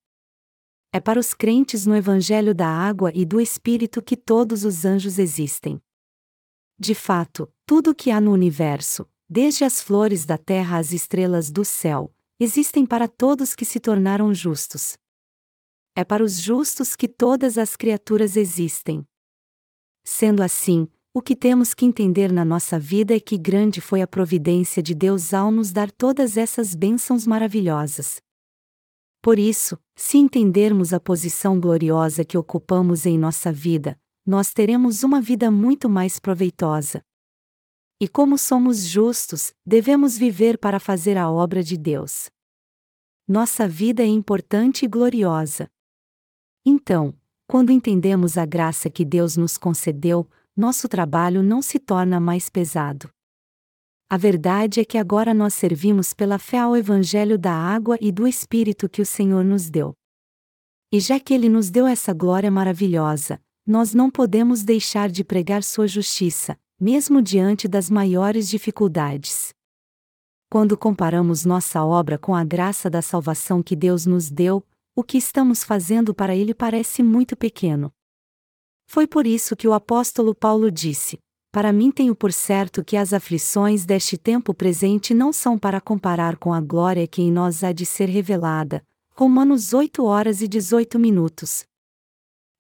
É 0.94 1.00
para 1.00 1.20
os 1.20 1.34
crentes 1.34 1.86
no 1.86 1.96
Evangelho 1.96 2.56
da 2.56 2.68
Água 2.68 3.12
e 3.14 3.26
do 3.26 3.42
Espírito 3.42 4.02
que 4.02 4.16
todos 4.16 4.64
os 4.64 4.86
anjos 4.86 5.20
existem. 5.20 5.82
De 6.80 6.96
fato, 6.96 7.52
tudo 7.66 7.92
o 7.92 7.96
que 7.96 8.12
há 8.12 8.22
no 8.22 8.32
universo, 8.32 9.06
desde 9.28 9.64
as 9.64 9.82
flores 9.82 10.26
da 10.26 10.38
terra 10.38 10.78
às 10.78 10.92
estrelas 10.94 11.50
do 11.52 11.66
céu, 11.66 12.14
existem 12.40 12.86
para 12.86 13.08
todos 13.08 13.56
que 13.56 13.66
se 13.66 13.80
tornaram 13.80 14.34
justos. 14.34 14.98
É 15.96 16.04
para 16.04 16.24
os 16.24 16.40
justos 16.40 16.96
que 16.96 17.08
todas 17.08 17.58
as 17.58 17.76
criaturas 17.76 18.36
existem. 18.36 19.06
Sendo 20.06 20.44
assim, 20.44 20.88
o 21.18 21.22
que 21.22 21.34
temos 21.34 21.74
que 21.74 21.86
entender 21.86 22.30
na 22.30 22.44
nossa 22.44 22.78
vida 22.78 23.16
é 23.16 23.22
que 23.22 23.38
grande 23.38 23.80
foi 23.80 24.02
a 24.02 24.08
providência 24.08 24.84
de 24.84 24.94
Deus 24.94 25.34
ao 25.34 25.50
nos 25.50 25.72
dar 25.72 25.90
todas 25.90 26.36
essas 26.36 26.76
bênçãos 26.76 27.26
maravilhosas. 27.26 28.22
Por 29.22 29.40
isso, 29.40 29.80
se 29.96 30.18
entendermos 30.18 30.92
a 30.92 31.00
posição 31.00 31.58
gloriosa 31.58 32.26
que 32.26 32.38
ocupamos 32.38 33.06
em 33.06 33.18
nossa 33.18 33.50
vida, 33.50 33.98
nós 34.26 34.52
teremos 34.52 35.04
uma 35.04 35.22
vida 35.22 35.50
muito 35.50 35.88
mais 35.88 36.20
proveitosa. 36.20 37.02
E 37.98 38.10
como 38.10 38.38
somos 38.38 38.84
justos, 38.84 39.54
devemos 39.66 40.18
viver 40.18 40.58
para 40.58 40.82
fazer 40.82 41.18
a 41.18 41.32
obra 41.32 41.64
de 41.64 41.78
Deus. 41.78 42.30
Nossa 43.26 43.70
vida 43.70 44.04
é 44.04 44.08
importante 44.08 44.84
e 44.84 44.88
gloriosa. 44.90 45.70
Então, 46.66 47.18
quando 47.48 47.72
entendemos 47.72 48.38
a 48.38 48.46
graça 48.46 48.90
que 48.90 49.06
Deus 49.06 49.38
nos 49.38 49.58
concedeu, 49.58 50.30
nosso 50.56 50.88
trabalho 50.88 51.44
não 51.44 51.62
se 51.62 51.78
torna 51.80 52.20
mais 52.20 52.50
pesado. 52.50 53.10
A 54.10 54.18
verdade 54.18 54.80
é 54.80 54.86
que 54.86 54.98
agora 54.98 55.34
nós 55.34 55.54
servimos 55.54 56.14
pela 56.14 56.38
fé 56.38 56.60
ao 56.60 56.78
Evangelho 56.78 57.38
da 57.38 57.52
água 57.52 57.98
e 58.00 58.12
do 58.12 58.28
Espírito 58.28 58.88
que 58.88 59.02
o 59.02 59.06
Senhor 59.06 59.44
nos 59.44 59.70
deu. 59.70 59.94
E 60.92 61.00
já 61.00 61.20
que 61.20 61.34
Ele 61.34 61.50
nos 61.50 61.70
deu 61.70 61.88
essa 61.88 62.14
glória 62.14 62.52
maravilhosa, 62.52 63.42
nós 63.66 63.94
não 63.94 64.12
podemos 64.12 64.64
deixar 64.64 65.10
de 65.10 65.24
pregar 65.24 65.64
Sua 65.64 65.88
justiça, 65.88 66.58
mesmo 66.80 67.22
diante 67.22 67.68
das 67.68 67.90
maiores 67.90 68.48
dificuldades. 68.48 69.54
Quando 70.50 70.78
comparamos 70.78 71.44
nossa 71.44 71.84
obra 71.84 72.18
com 72.18 72.36
a 72.36 72.44
graça 72.44 72.90
da 72.90 73.02
salvação 73.02 73.64
que 73.64 73.76
Deus 73.76 74.06
nos 74.06 74.30
deu, 74.30 74.64
o 74.96 75.04
que 75.04 75.18
estamos 75.18 75.64
fazendo 75.64 76.14
para 76.14 76.36
Ele 76.36 76.54
parece 76.54 77.02
muito 77.02 77.36
pequeno. 77.36 77.92
Foi 78.88 79.08
por 79.08 79.26
isso 79.28 79.56
que 79.56 79.68
o 79.68 79.74
apóstolo 79.74 80.34
Paulo 80.34 80.72
disse: 80.72 81.18
Para 81.52 81.74
mim 81.74 81.92
tenho 81.92 82.16
por 82.16 82.32
certo 82.32 82.84
que 82.84 82.98
as 82.98 83.14
aflições 83.14 83.86
deste 83.86 84.18
tempo 84.18 84.54
presente 84.54 85.14
não 85.14 85.34
são 85.34 85.58
para 85.58 85.82
comparar 85.82 86.38
com 86.38 86.54
a 86.54 86.62
glória 86.62 87.08
que 87.08 87.22
em 87.22 87.32
nós 87.32 87.64
há 87.64 87.72
de 87.72 87.86
ser 87.86 88.10
revelada. 88.10 88.84
Romanos 89.14 89.74
8 89.74 90.04
horas 90.04 90.42
e 90.42 90.48
18 90.48 91.00
minutos. 91.00 91.64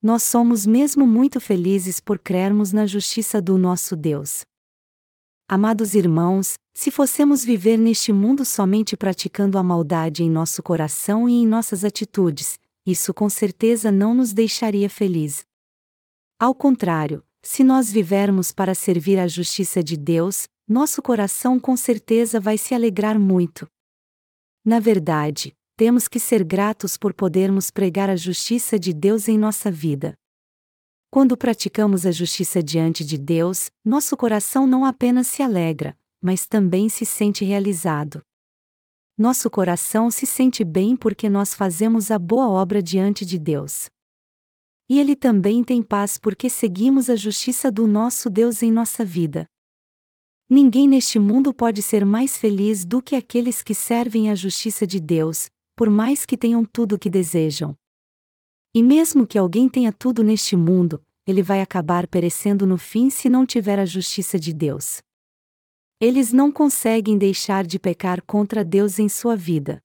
Nós 0.01 0.23
somos 0.23 0.65
mesmo 0.65 1.05
muito 1.05 1.41
felizes 1.41 1.99
por 1.99 2.19
crermos 2.19 2.71
na 2.71 2.85
justiça 2.85 3.41
do 3.41 3.57
nosso 3.57 3.95
Deus. 3.95 4.45
Amados 5.47 5.93
irmãos, 5.93 6.53
se 6.73 6.89
fossemos 6.91 7.43
viver 7.43 7.77
neste 7.77 8.11
mundo 8.11 8.43
somente 8.43 8.97
praticando 8.97 9.57
a 9.57 9.63
maldade 9.63 10.23
em 10.23 10.29
nosso 10.29 10.63
coração 10.63 11.29
e 11.29 11.33
em 11.33 11.47
nossas 11.47 11.83
atitudes, 11.83 12.57
isso 12.85 13.13
com 13.13 13.29
certeza 13.29 13.91
não 13.91 14.13
nos 14.13 14.33
deixaria 14.33 14.89
felizes. 14.89 15.43
Ao 16.37 16.53
contrário, 16.53 17.23
se 17.41 17.63
nós 17.63 17.89
vivermos 17.89 18.51
para 18.51 18.75
servir 18.75 19.17
a 19.17 19.27
justiça 19.27 19.81
de 19.81 19.95
Deus, 19.95 20.47
nosso 20.67 21.01
coração 21.01 21.57
com 21.57 21.77
certeza 21.77 22.41
vai 22.41 22.57
se 22.57 22.75
alegrar 22.75 23.17
muito. 23.17 23.65
Na 24.63 24.81
verdade, 24.81 25.55
temos 25.77 26.09
que 26.09 26.19
ser 26.19 26.43
gratos 26.43 26.97
por 26.97 27.13
podermos 27.13 27.71
pregar 27.71 28.09
a 28.09 28.17
justiça 28.17 28.77
de 28.77 28.93
Deus 28.93 29.29
em 29.29 29.37
nossa 29.37 29.71
vida. 29.71 30.13
Quando 31.09 31.37
praticamos 31.37 32.05
a 32.05 32.11
justiça 32.11 32.61
diante 32.61 33.05
de 33.05 33.17
Deus, 33.17 33.71
nosso 33.85 34.17
coração 34.17 34.67
não 34.67 34.83
apenas 34.83 35.27
se 35.27 35.41
alegra, 35.41 35.97
mas 36.21 36.45
também 36.45 36.89
se 36.89 37.05
sente 37.05 37.45
realizado. 37.45 38.21
Nosso 39.17 39.49
coração 39.49 40.11
se 40.11 40.25
sente 40.25 40.65
bem 40.65 40.97
porque 40.97 41.29
nós 41.29 41.53
fazemos 41.53 42.11
a 42.11 42.19
boa 42.19 42.49
obra 42.49 42.83
diante 42.83 43.25
de 43.25 43.39
Deus. 43.39 43.89
E 44.87 44.99
ele 44.99 45.15
também 45.15 45.63
tem 45.63 45.81
paz 45.81 46.17
porque 46.17 46.49
seguimos 46.49 47.09
a 47.09 47.15
justiça 47.15 47.71
do 47.71 47.87
nosso 47.87 48.29
Deus 48.29 48.61
em 48.61 48.71
nossa 48.71 49.03
vida. 49.03 49.47
Ninguém 50.47 50.87
neste 50.87 51.17
mundo 51.17 51.51
pode 51.51 51.81
ser 51.81 52.05
mais 52.05 52.37
feliz 52.37 52.85
do 52.85 53.01
que 53.01 53.15
aqueles 53.15 53.63
que 53.63 53.73
servem 53.73 54.29
a 54.29 54.35
justiça 54.35 54.85
de 54.85 54.99
Deus, 54.99 55.49
por 55.75 55.89
mais 55.89 56.23
que 56.23 56.37
tenham 56.37 56.63
tudo 56.63 56.95
o 56.95 56.99
que 56.99 57.09
desejam. 57.09 57.75
E 58.73 58.83
mesmo 58.83 59.25
que 59.25 59.39
alguém 59.39 59.67
tenha 59.67 59.91
tudo 59.91 60.23
neste 60.23 60.55
mundo, 60.55 61.01
ele 61.25 61.41
vai 61.41 61.61
acabar 61.61 62.05
perecendo 62.07 62.67
no 62.67 62.77
fim 62.77 63.09
se 63.09 63.27
não 63.27 63.45
tiver 63.45 63.79
a 63.79 63.85
justiça 63.85 64.37
de 64.37 64.53
Deus. 64.53 65.01
Eles 65.99 66.31
não 66.31 66.51
conseguem 66.51 67.17
deixar 67.17 67.65
de 67.65 67.79
pecar 67.79 68.21
contra 68.21 68.63
Deus 68.63 68.99
em 68.99 69.09
sua 69.09 69.35
vida. 69.35 69.81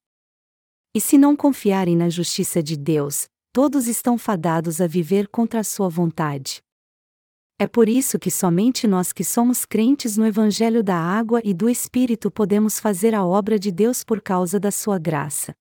E 0.95 1.01
se 1.01 1.17
não 1.17 1.35
confiarem 1.35 1.97
na 1.97 2.11
justiça 2.11 2.63
de 2.63 2.77
Deus, 2.77 3.29
todos 3.53 3.89
estão 3.89 4.17
fadados 4.17 4.81
a 4.81 4.87
viver 4.87 5.29
contra 5.29 5.61
a 5.61 5.65
sua 5.65 5.89
vontade. 5.89 6.63
É 7.59 7.67
por 7.67 7.89
isso 7.89 8.19
que 8.19 8.31
somente 8.31 8.87
nós 8.87 9.13
que 9.13 9.23
somos 9.23 9.67
crentes 9.67 10.17
no 10.17 10.27
Evangelho 10.27 10.83
da 10.83 10.97
Água 10.97 11.43
e 11.45 11.53
do 11.53 11.69
Espírito 11.69 12.31
podemos 12.31 12.81
fazer 12.81 13.15
a 13.15 13.25
obra 13.25 13.59
de 13.59 13.71
Deus 13.71 14.03
por 14.03 14.23
causa 14.23 14.59
da 14.59 14.71
sua 14.71 14.99
graça. 14.99 15.55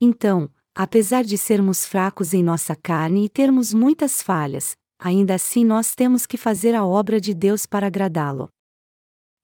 Então, 0.00 0.48
apesar 0.74 1.24
de 1.24 1.36
sermos 1.36 1.84
fracos 1.84 2.32
em 2.32 2.44
nossa 2.44 2.76
carne 2.76 3.24
e 3.24 3.28
termos 3.28 3.74
muitas 3.74 4.22
falhas, 4.22 4.76
ainda 4.98 5.34
assim 5.34 5.64
nós 5.64 5.94
temos 5.94 6.26
que 6.26 6.36
fazer 6.36 6.74
a 6.74 6.86
obra 6.86 7.20
de 7.20 7.34
Deus 7.34 7.66
para 7.66 7.88
agradá-lo. 7.88 8.48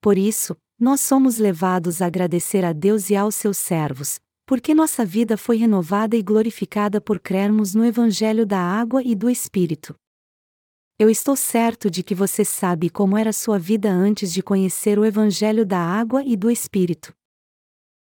Por 0.01 0.17
isso, 0.17 0.57
nós 0.79 1.01
somos 1.01 1.39
levados 1.39 2.01
a 2.01 2.07
agradecer 2.07 2.65
a 2.65 2.73
Deus 2.73 3.11
e 3.11 3.17
aos 3.17 3.35
seus 3.35 3.59
servos, 3.59 4.21
porque 4.47 4.73
nossa 4.73 5.05
vida 5.05 5.37
foi 5.37 5.57
renovada 5.57 6.17
e 6.17 6.23
glorificada 6.23 7.01
por 7.01 7.19
crermos 7.19 7.75
no 7.75 7.85
Evangelho 7.85 8.47
da 8.47 8.61
Água 8.61 9.03
e 9.03 9.13
do 9.13 9.29
Espírito. 9.29 9.93
Eu 10.97 11.11
estou 11.11 11.37
certo 11.37 11.91
de 11.91 12.05
que 12.05 12.15
você 12.15 12.45
sabe 12.45 12.89
como 12.89 13.19
era 13.19 13.33
sua 13.33 13.59
vida 13.59 13.91
antes 13.91 14.33
de 14.33 14.43
conhecer 14.43 15.01
o 15.01 15.05
Evangelho 15.05 15.67
da 15.67 15.79
Água 15.79 16.23
e 16.25 16.37
do 16.37 16.49
Espírito. 16.49 17.13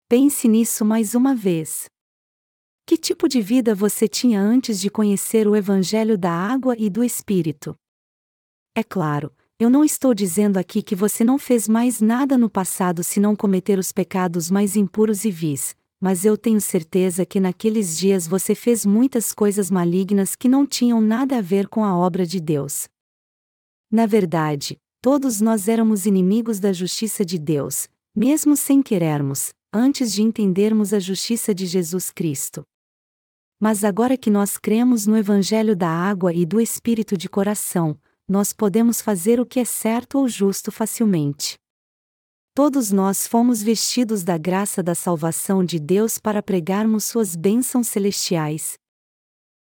Pense 0.07 0.47
nisso 0.47 0.85
mais 0.85 1.15
uma 1.15 1.33
vez. 1.33 1.89
Que 2.85 2.95
tipo 2.95 3.27
de 3.27 3.41
vida 3.41 3.73
você 3.73 4.07
tinha 4.07 4.39
antes 4.39 4.79
de 4.79 4.91
conhecer 4.91 5.47
o 5.47 5.55
Evangelho 5.55 6.15
da 6.15 6.31
Água 6.31 6.75
e 6.77 6.91
do 6.91 7.03
Espírito? 7.03 7.75
É 8.75 8.83
claro, 8.83 9.33
eu 9.59 9.69
não 9.69 9.83
estou 9.83 10.13
dizendo 10.13 10.57
aqui 10.57 10.83
que 10.83 10.95
você 10.95 11.23
não 11.23 11.39
fez 11.39 11.67
mais 11.67 11.99
nada 11.99 12.37
no 12.37 12.51
passado 12.51 13.03
se 13.03 13.19
não 13.19 13.35
cometer 13.35 13.79
os 13.79 13.91
pecados 13.91 14.51
mais 14.51 14.75
impuros 14.75 15.25
e 15.25 15.31
vis, 15.31 15.75
mas 16.05 16.23
eu 16.23 16.37
tenho 16.37 16.61
certeza 16.61 17.25
que 17.25 17.39
naqueles 17.39 17.97
dias 17.97 18.27
você 18.27 18.53
fez 18.53 18.85
muitas 18.85 19.33
coisas 19.33 19.71
malignas 19.71 20.35
que 20.35 20.47
não 20.47 20.63
tinham 20.63 21.01
nada 21.01 21.39
a 21.39 21.41
ver 21.41 21.67
com 21.67 21.83
a 21.83 21.97
obra 21.97 22.27
de 22.27 22.39
Deus. 22.39 22.87
Na 23.89 24.05
verdade, 24.05 24.77
todos 25.01 25.41
nós 25.41 25.67
éramos 25.67 26.05
inimigos 26.05 26.59
da 26.59 26.71
justiça 26.71 27.25
de 27.25 27.39
Deus, 27.39 27.87
mesmo 28.15 28.55
sem 28.55 28.83
querermos, 28.83 29.51
antes 29.73 30.13
de 30.13 30.21
entendermos 30.21 30.93
a 30.93 30.99
justiça 30.99 31.55
de 31.55 31.65
Jesus 31.65 32.11
Cristo. 32.11 32.61
Mas 33.59 33.83
agora 33.83 34.15
que 34.15 34.29
nós 34.29 34.59
cremos 34.59 35.07
no 35.07 35.17
Evangelho 35.17 35.75
da 35.75 35.89
água 35.89 36.31
e 36.31 36.45
do 36.45 36.61
Espírito 36.61 37.17
de 37.17 37.27
coração, 37.27 37.99
nós 38.29 38.53
podemos 38.53 39.01
fazer 39.01 39.39
o 39.39 39.45
que 39.45 39.59
é 39.59 39.65
certo 39.65 40.19
ou 40.19 40.27
justo 40.27 40.71
facilmente. 40.71 41.57
Todos 42.55 42.89
nós 42.89 43.27
fomos 43.27 43.61
vestidos 43.61 44.23
da 44.23 44.37
graça 44.37 44.81
da 44.81 44.95
salvação 44.95 45.61
de 45.61 45.77
Deus 45.77 46.17
para 46.17 46.41
pregarmos 46.41 47.03
suas 47.03 47.35
bênçãos 47.35 47.89
celestiais. 47.89 48.77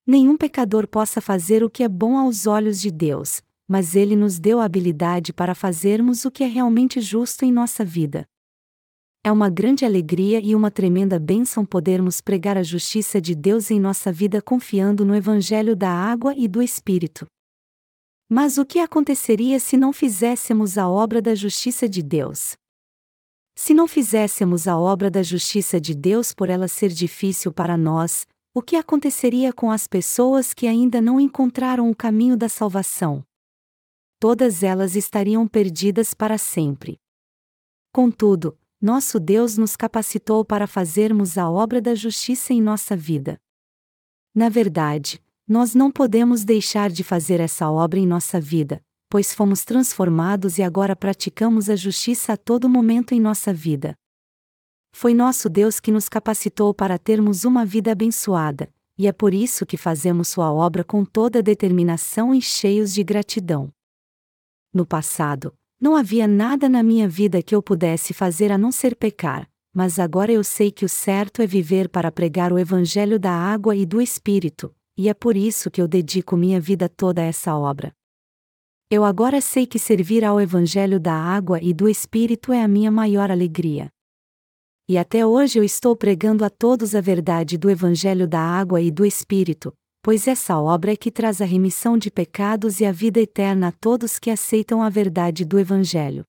Nenhum 0.06 0.38
pecador 0.38 0.88
possa 0.88 1.20
fazer 1.20 1.62
o 1.62 1.68
que 1.68 1.82
é 1.82 1.88
bom 1.88 2.16
aos 2.16 2.46
olhos 2.46 2.80
de 2.80 2.90
Deus, 2.90 3.42
mas 3.68 3.94
Ele 3.94 4.16
nos 4.16 4.38
deu 4.38 4.58
a 4.58 4.64
habilidade 4.64 5.34
para 5.34 5.54
fazermos 5.54 6.24
o 6.24 6.30
que 6.30 6.42
é 6.42 6.46
realmente 6.46 6.98
justo 6.98 7.44
em 7.44 7.52
nossa 7.52 7.84
vida. 7.84 8.24
É 9.22 9.30
uma 9.30 9.50
grande 9.50 9.84
alegria 9.84 10.40
e 10.40 10.54
uma 10.54 10.70
tremenda 10.70 11.18
bênção 11.18 11.66
podermos 11.66 12.22
pregar 12.22 12.56
a 12.56 12.62
justiça 12.62 13.20
de 13.20 13.34
Deus 13.34 13.70
em 13.70 13.78
nossa 13.78 14.10
vida 14.10 14.40
confiando 14.40 15.04
no 15.04 15.14
Evangelho 15.14 15.76
da 15.76 15.90
água 15.90 16.34
e 16.34 16.48
do 16.48 16.62
Espírito. 16.62 17.26
Mas 18.30 18.56
o 18.56 18.64
que 18.64 18.78
aconteceria 18.78 19.60
se 19.60 19.76
não 19.76 19.92
fizéssemos 19.92 20.78
a 20.78 20.88
obra 20.88 21.20
da 21.20 21.34
justiça 21.34 21.86
de 21.86 22.02
Deus? 22.02 22.56
Se 23.60 23.74
não 23.74 23.88
fizéssemos 23.88 24.68
a 24.68 24.78
obra 24.78 25.10
da 25.10 25.20
justiça 25.20 25.80
de 25.80 25.92
Deus 25.92 26.32
por 26.32 26.48
ela 26.48 26.68
ser 26.68 26.90
difícil 26.90 27.52
para 27.52 27.76
nós, 27.76 28.24
o 28.54 28.62
que 28.62 28.76
aconteceria 28.76 29.52
com 29.52 29.68
as 29.68 29.88
pessoas 29.88 30.54
que 30.54 30.68
ainda 30.68 31.00
não 31.00 31.18
encontraram 31.18 31.90
o 31.90 31.96
caminho 31.96 32.36
da 32.36 32.48
salvação? 32.48 33.24
Todas 34.20 34.62
elas 34.62 34.94
estariam 34.94 35.48
perdidas 35.48 36.14
para 36.14 36.38
sempre. 36.38 37.00
Contudo, 37.92 38.56
nosso 38.80 39.18
Deus 39.18 39.58
nos 39.58 39.74
capacitou 39.74 40.44
para 40.44 40.68
fazermos 40.68 41.36
a 41.36 41.50
obra 41.50 41.80
da 41.80 41.96
justiça 41.96 42.52
em 42.52 42.62
nossa 42.62 42.96
vida. 42.96 43.40
Na 44.32 44.48
verdade, 44.48 45.20
nós 45.48 45.74
não 45.74 45.90
podemos 45.90 46.44
deixar 46.44 46.90
de 46.90 47.02
fazer 47.02 47.40
essa 47.40 47.68
obra 47.68 47.98
em 47.98 48.06
nossa 48.06 48.40
vida, 48.40 48.80
pois 49.08 49.34
fomos 49.34 49.64
transformados 49.64 50.58
e 50.58 50.62
agora 50.62 50.94
praticamos 50.94 51.70
a 51.70 51.76
justiça 51.76 52.34
a 52.34 52.36
todo 52.36 52.68
momento 52.68 53.12
em 53.12 53.20
nossa 53.20 53.52
vida. 53.52 53.94
Foi 54.92 55.14
nosso 55.14 55.48
Deus 55.48 55.80
que 55.80 55.90
nos 55.90 56.08
capacitou 56.08 56.74
para 56.74 56.98
termos 56.98 57.44
uma 57.44 57.64
vida 57.64 57.92
abençoada, 57.92 58.72
e 58.96 59.06
é 59.06 59.12
por 59.12 59.32
isso 59.32 59.64
que 59.64 59.76
fazemos 59.76 60.28
Sua 60.28 60.52
obra 60.52 60.82
com 60.82 61.04
toda 61.04 61.42
determinação 61.42 62.34
e 62.34 62.42
cheios 62.42 62.92
de 62.92 63.04
gratidão. 63.04 63.72
No 64.74 64.84
passado, 64.84 65.54
não 65.80 65.94
havia 65.94 66.26
nada 66.26 66.68
na 66.68 66.82
minha 66.82 67.08
vida 67.08 67.42
que 67.42 67.54
eu 67.54 67.62
pudesse 67.62 68.12
fazer 68.12 68.50
a 68.50 68.58
não 68.58 68.72
ser 68.72 68.96
pecar, 68.96 69.48
mas 69.72 69.98
agora 69.98 70.32
eu 70.32 70.42
sei 70.42 70.72
que 70.72 70.84
o 70.84 70.88
certo 70.88 71.40
é 71.40 71.46
viver 71.46 71.88
para 71.88 72.10
pregar 72.10 72.52
o 72.52 72.58
Evangelho 72.58 73.18
da 73.18 73.30
água 73.30 73.76
e 73.76 73.86
do 73.86 74.00
Espírito, 74.00 74.74
e 74.96 75.08
é 75.08 75.14
por 75.14 75.36
isso 75.36 75.70
que 75.70 75.80
eu 75.80 75.86
dedico 75.86 76.36
minha 76.36 76.60
vida 76.60 76.88
toda 76.88 77.22
a 77.22 77.24
essa 77.24 77.56
obra. 77.56 77.94
Eu 78.90 79.04
agora 79.04 79.38
sei 79.42 79.66
que 79.66 79.78
servir 79.78 80.24
ao 80.24 80.40
Evangelho 80.40 80.98
da 80.98 81.12
água 81.12 81.60
e 81.62 81.74
do 81.74 81.90
Espírito 81.90 82.54
é 82.54 82.62
a 82.62 82.66
minha 82.66 82.90
maior 82.90 83.30
alegria. 83.30 83.90
E 84.88 84.96
até 84.96 85.26
hoje 85.26 85.58
eu 85.58 85.62
estou 85.62 85.94
pregando 85.94 86.42
a 86.42 86.48
todos 86.48 86.94
a 86.94 87.00
verdade 87.02 87.58
do 87.58 87.68
Evangelho 87.68 88.26
da 88.26 88.40
água 88.40 88.80
e 88.80 88.90
do 88.90 89.04
Espírito, 89.04 89.74
pois 90.02 90.26
essa 90.26 90.58
obra 90.58 90.92
é 90.92 90.96
que 90.96 91.10
traz 91.10 91.42
a 91.42 91.44
remissão 91.44 91.98
de 91.98 92.10
pecados 92.10 92.80
e 92.80 92.86
a 92.86 92.90
vida 92.90 93.20
eterna 93.20 93.68
a 93.68 93.72
todos 93.72 94.18
que 94.18 94.30
aceitam 94.30 94.82
a 94.82 94.88
verdade 94.88 95.44
do 95.44 95.58
Evangelho. 95.58 96.24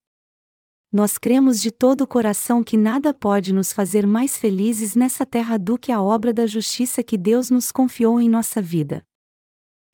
Nós 0.91 1.17
cremos 1.17 1.61
de 1.61 1.71
todo 1.71 2.01
o 2.01 2.07
coração 2.07 2.61
que 2.61 2.75
nada 2.75 3.13
pode 3.13 3.53
nos 3.53 3.71
fazer 3.71 4.05
mais 4.05 4.37
felizes 4.37 4.95
nessa 4.95 5.25
terra 5.25 5.57
do 5.57 5.77
que 5.77 5.93
a 5.93 6.01
obra 6.01 6.33
da 6.33 6.45
justiça 6.45 7.01
que 7.01 7.17
Deus 7.17 7.49
nos 7.49 7.71
confiou 7.71 8.19
em 8.19 8.27
nossa 8.27 8.61
vida. 8.61 9.01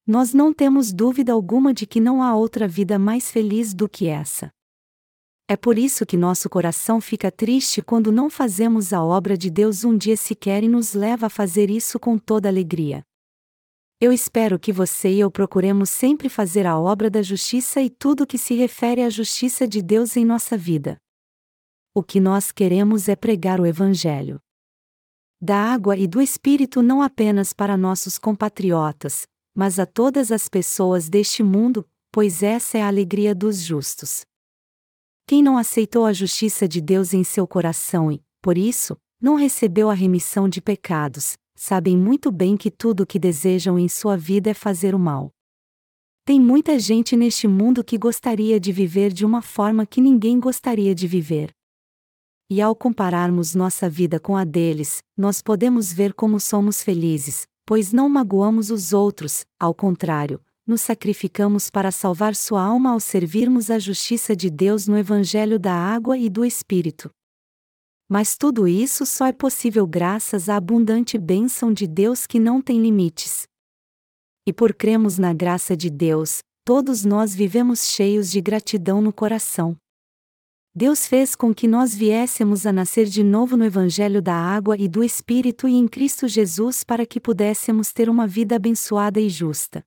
Nós 0.07 0.33
não 0.33 0.53
temos 0.53 0.93
dúvida 0.93 1.33
alguma 1.33 1.73
de 1.73 1.87
que 1.87 1.99
não 1.99 2.21
há 2.21 2.35
outra 2.35 2.67
vida 2.67 2.99
mais 2.99 3.31
feliz 3.31 3.73
do 3.73 3.89
que 3.89 4.07
essa. 4.07 4.51
É 5.47 5.57
por 5.57 5.79
isso 5.79 6.05
que 6.05 6.15
nosso 6.15 6.47
coração 6.47 7.01
fica 7.01 7.31
triste 7.31 7.81
quando 7.81 8.11
não 8.11 8.29
fazemos 8.29 8.93
a 8.93 9.03
obra 9.03 9.35
de 9.37 9.49
Deus 9.49 9.83
um 9.83 9.97
dia 9.97 10.15
sequer 10.15 10.63
e 10.63 10.67
nos 10.67 10.93
leva 10.93 11.25
a 11.27 11.29
fazer 11.29 11.69
isso 11.69 11.99
com 11.99 12.17
toda 12.17 12.47
alegria. 12.47 13.03
Eu 13.99 14.11
espero 14.11 14.59
que 14.59 14.73
você 14.73 15.09
e 15.13 15.19
eu 15.19 15.31
procuremos 15.31 15.89
sempre 15.89 16.29
fazer 16.29 16.67
a 16.67 16.77
obra 16.77 17.09
da 17.09 17.21
justiça 17.21 17.81
e 17.81 17.89
tudo 17.89 18.27
que 18.27 18.37
se 18.37 18.53
refere 18.53 19.01
à 19.01 19.09
justiça 19.09 19.67
de 19.67 19.81
Deus 19.81 20.15
em 20.17 20.25
nossa 20.25 20.57
vida. 20.57 20.97
O 21.93 22.03
que 22.03 22.19
nós 22.19 22.51
queremos 22.51 23.07
é 23.07 23.15
pregar 23.15 23.59
o 23.59 23.65
Evangelho. 23.65 24.39
Da 25.41 25.57
água 25.57 25.95
e 25.95 26.07
do 26.07 26.21
Espírito 26.21 26.81
não 26.81 27.01
apenas 27.01 27.53
para 27.53 27.77
nossos 27.77 28.17
compatriotas, 28.17 29.25
mas 29.55 29.79
a 29.79 29.85
todas 29.85 30.31
as 30.31 30.49
pessoas 30.49 31.07
deste 31.07 31.41
mundo, 31.41 31.87
pois 32.11 32.43
essa 32.43 32.77
é 32.77 32.81
a 32.81 32.87
alegria 32.87 33.33
dos 33.33 33.61
justos. 33.61 34.25
Quem 35.25 35.41
não 35.41 35.57
aceitou 35.57 36.05
a 36.05 36.13
justiça 36.13 36.67
de 36.67 36.81
Deus 36.81 37.13
em 37.13 37.23
seu 37.23 37.47
coração 37.47 38.11
e, 38.11 38.21
por 38.41 38.57
isso, 38.57 38.97
não 39.19 39.35
recebeu 39.35 39.89
a 39.89 39.93
remissão 39.93 40.47
de 40.47 40.61
pecados, 40.61 41.35
sabem 41.55 41.97
muito 41.97 42.31
bem 42.31 42.55
que 42.57 42.69
tudo 42.69 43.03
o 43.03 43.07
que 43.07 43.17
desejam 43.17 43.79
em 43.79 43.87
sua 43.87 44.17
vida 44.17 44.51
é 44.51 44.53
fazer 44.53 44.93
o 44.93 44.99
mal. 44.99 45.31
Tem 46.25 46.39
muita 46.39 46.77
gente 46.77 47.15
neste 47.15 47.47
mundo 47.47 47.83
que 47.83 47.97
gostaria 47.97 48.59
de 48.59 48.71
viver 48.71 49.13
de 49.13 49.25
uma 49.25 49.41
forma 49.41 49.85
que 49.85 50.01
ninguém 50.01 50.39
gostaria 50.39 50.93
de 50.93 51.07
viver. 51.07 51.51
E 52.49 52.61
ao 52.61 52.75
compararmos 52.75 53.55
nossa 53.55 53.89
vida 53.89 54.19
com 54.19 54.35
a 54.35 54.43
deles, 54.43 55.01
nós 55.17 55.41
podemos 55.41 55.91
ver 55.91 56.13
como 56.13 56.39
somos 56.39 56.83
felizes, 56.83 57.47
pois 57.65 57.91
não 57.91 58.07
magoamos 58.07 58.69
os 58.69 58.93
outros, 58.93 59.45
ao 59.59 59.73
contrário, 59.73 60.39
nos 60.67 60.81
sacrificamos 60.81 61.69
para 61.69 61.91
salvar 61.91 62.35
sua 62.35 62.61
alma 62.61 62.91
ao 62.91 62.99
servirmos 62.99 63.69
a 63.69 63.79
justiça 63.79 64.35
de 64.35 64.49
Deus 64.49 64.87
no 64.87 64.97
Evangelho 64.97 65.59
da 65.59 65.73
água 65.73 66.17
e 66.17 66.29
do 66.29 66.45
Espírito. 66.45 67.09
Mas 68.07 68.37
tudo 68.37 68.67
isso 68.67 69.05
só 69.05 69.25
é 69.25 69.31
possível 69.31 69.87
graças 69.87 70.47
à 70.47 70.57
abundante 70.57 71.17
bênção 71.17 71.73
de 71.73 71.87
Deus 71.87 72.27
que 72.27 72.39
não 72.39 72.61
tem 72.61 72.79
limites. 72.79 73.47
E 74.45 74.53
por 74.53 74.75
cremos 74.75 75.17
na 75.17 75.33
graça 75.33 75.75
de 75.75 75.89
Deus, 75.89 76.43
todos 76.63 77.03
nós 77.03 77.33
vivemos 77.33 77.87
cheios 77.87 78.29
de 78.29 78.39
gratidão 78.41 79.01
no 79.01 79.11
coração. 79.11 79.75
Deus 80.77 81.07
fez 81.07 81.37
com 81.37 81.55
que 81.55 81.69
nós 81.69 81.95
viéssemos 81.95 82.65
a 82.65 82.73
nascer 82.73 83.05
de 83.05 83.23
novo 83.23 83.55
no 83.55 83.63
Evangelho 83.63 84.21
da 84.21 84.35
água 84.35 84.75
e 84.77 84.89
do 84.89 85.01
Espírito 85.05 85.69
e 85.69 85.73
em 85.73 85.87
Cristo 85.87 86.27
Jesus 86.27 86.83
para 86.83 87.05
que 87.05 87.17
pudéssemos 87.17 87.93
ter 87.93 88.09
uma 88.09 88.27
vida 88.27 88.57
abençoada 88.57 89.17
e 89.21 89.29
justa. 89.29 89.85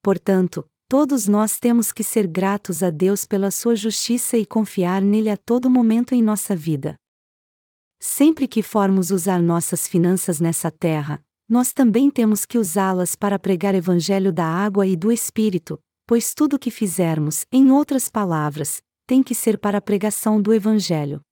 Portanto, 0.00 0.64
todos 0.88 1.26
nós 1.26 1.58
temos 1.58 1.90
que 1.90 2.04
ser 2.04 2.28
gratos 2.28 2.80
a 2.80 2.90
Deus 2.90 3.26
pela 3.26 3.50
sua 3.50 3.74
justiça 3.74 4.38
e 4.38 4.46
confiar 4.46 5.02
nele 5.02 5.30
a 5.30 5.36
todo 5.36 5.68
momento 5.68 6.14
em 6.14 6.22
nossa 6.22 6.54
vida. 6.54 6.94
Sempre 7.98 8.46
que 8.46 8.62
formos 8.62 9.10
usar 9.10 9.42
nossas 9.42 9.88
finanças 9.88 10.38
nessa 10.38 10.70
terra, 10.70 11.20
nós 11.48 11.72
também 11.72 12.08
temos 12.08 12.46
que 12.46 12.56
usá-las 12.56 13.16
para 13.16 13.36
pregar 13.36 13.74
evangelho 13.74 14.32
da 14.32 14.46
água 14.46 14.86
e 14.86 14.94
do 14.94 15.10
espírito, 15.10 15.76
pois 16.06 16.34
tudo 16.34 16.54
o 16.54 16.58
que 16.58 16.70
fizermos, 16.70 17.44
em 17.50 17.72
outras 17.72 18.08
palavras, 18.08 18.80
tem 19.08 19.22
que 19.22 19.34
ser 19.34 19.56
para 19.56 19.78
a 19.78 19.80
pregação 19.80 20.40
do 20.40 20.52
evangelho. 20.52 21.22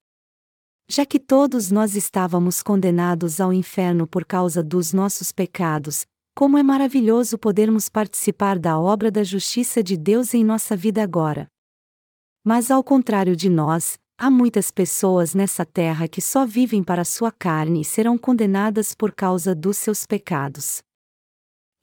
Já 0.89 1.05
que 1.05 1.19
todos 1.19 1.69
nós 1.69 1.95
estávamos 1.95 2.63
condenados 2.63 3.39
ao 3.39 3.53
inferno 3.53 4.07
por 4.07 4.25
causa 4.25 4.63
dos 4.63 4.93
nossos 4.93 5.31
pecados, 5.31 6.03
como 6.35 6.57
é 6.57 6.63
maravilhoso 6.63 7.37
podermos 7.37 7.87
participar 7.87 8.57
da 8.57 8.79
obra 8.79 9.11
da 9.11 9.23
justiça 9.23 9.83
de 9.83 9.95
Deus 9.95 10.33
em 10.33 10.43
nossa 10.43 10.75
vida 10.75 11.03
agora. 11.03 11.47
Mas 12.43 12.71
ao 12.71 12.83
contrário 12.83 13.35
de 13.35 13.47
nós, 13.47 13.95
há 14.17 14.31
muitas 14.31 14.71
pessoas 14.71 15.35
nessa 15.35 15.63
terra 15.63 16.07
que 16.07 16.19
só 16.19 16.47
vivem 16.47 16.83
para 16.83 17.05
sua 17.05 17.31
carne 17.31 17.81
e 17.81 17.85
serão 17.85 18.17
condenadas 18.17 18.95
por 18.95 19.13
causa 19.13 19.53
dos 19.53 19.77
seus 19.77 20.03
pecados. 20.03 20.81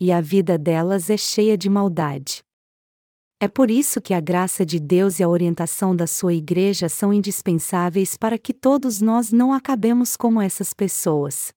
E 0.01 0.11
a 0.11 0.21
vida 0.21 0.59
delas 0.59 1.09
é 1.09 1.17
cheia 1.17 1.57
de 1.57 1.71
maldade. 1.71 2.44
É 3.45 3.49
por 3.49 3.71
isso 3.71 4.01
que 4.01 4.15
a 4.15 4.21
graça 4.21 4.65
de 4.65 4.81
Deus 4.81 5.21
e 5.21 5.23
a 5.23 5.29
orientação 5.29 5.95
da 5.95 6.07
sua 6.07 6.33
igreja 6.33 6.89
são 6.89 7.13
indispensáveis 7.13 8.17
para 8.17 8.39
que 8.39 8.55
todos 8.55 9.03
nós 9.03 9.31
não 9.33 9.53
acabemos 9.53 10.17
como 10.17 10.41
essas 10.41 10.73
pessoas. 10.73 11.53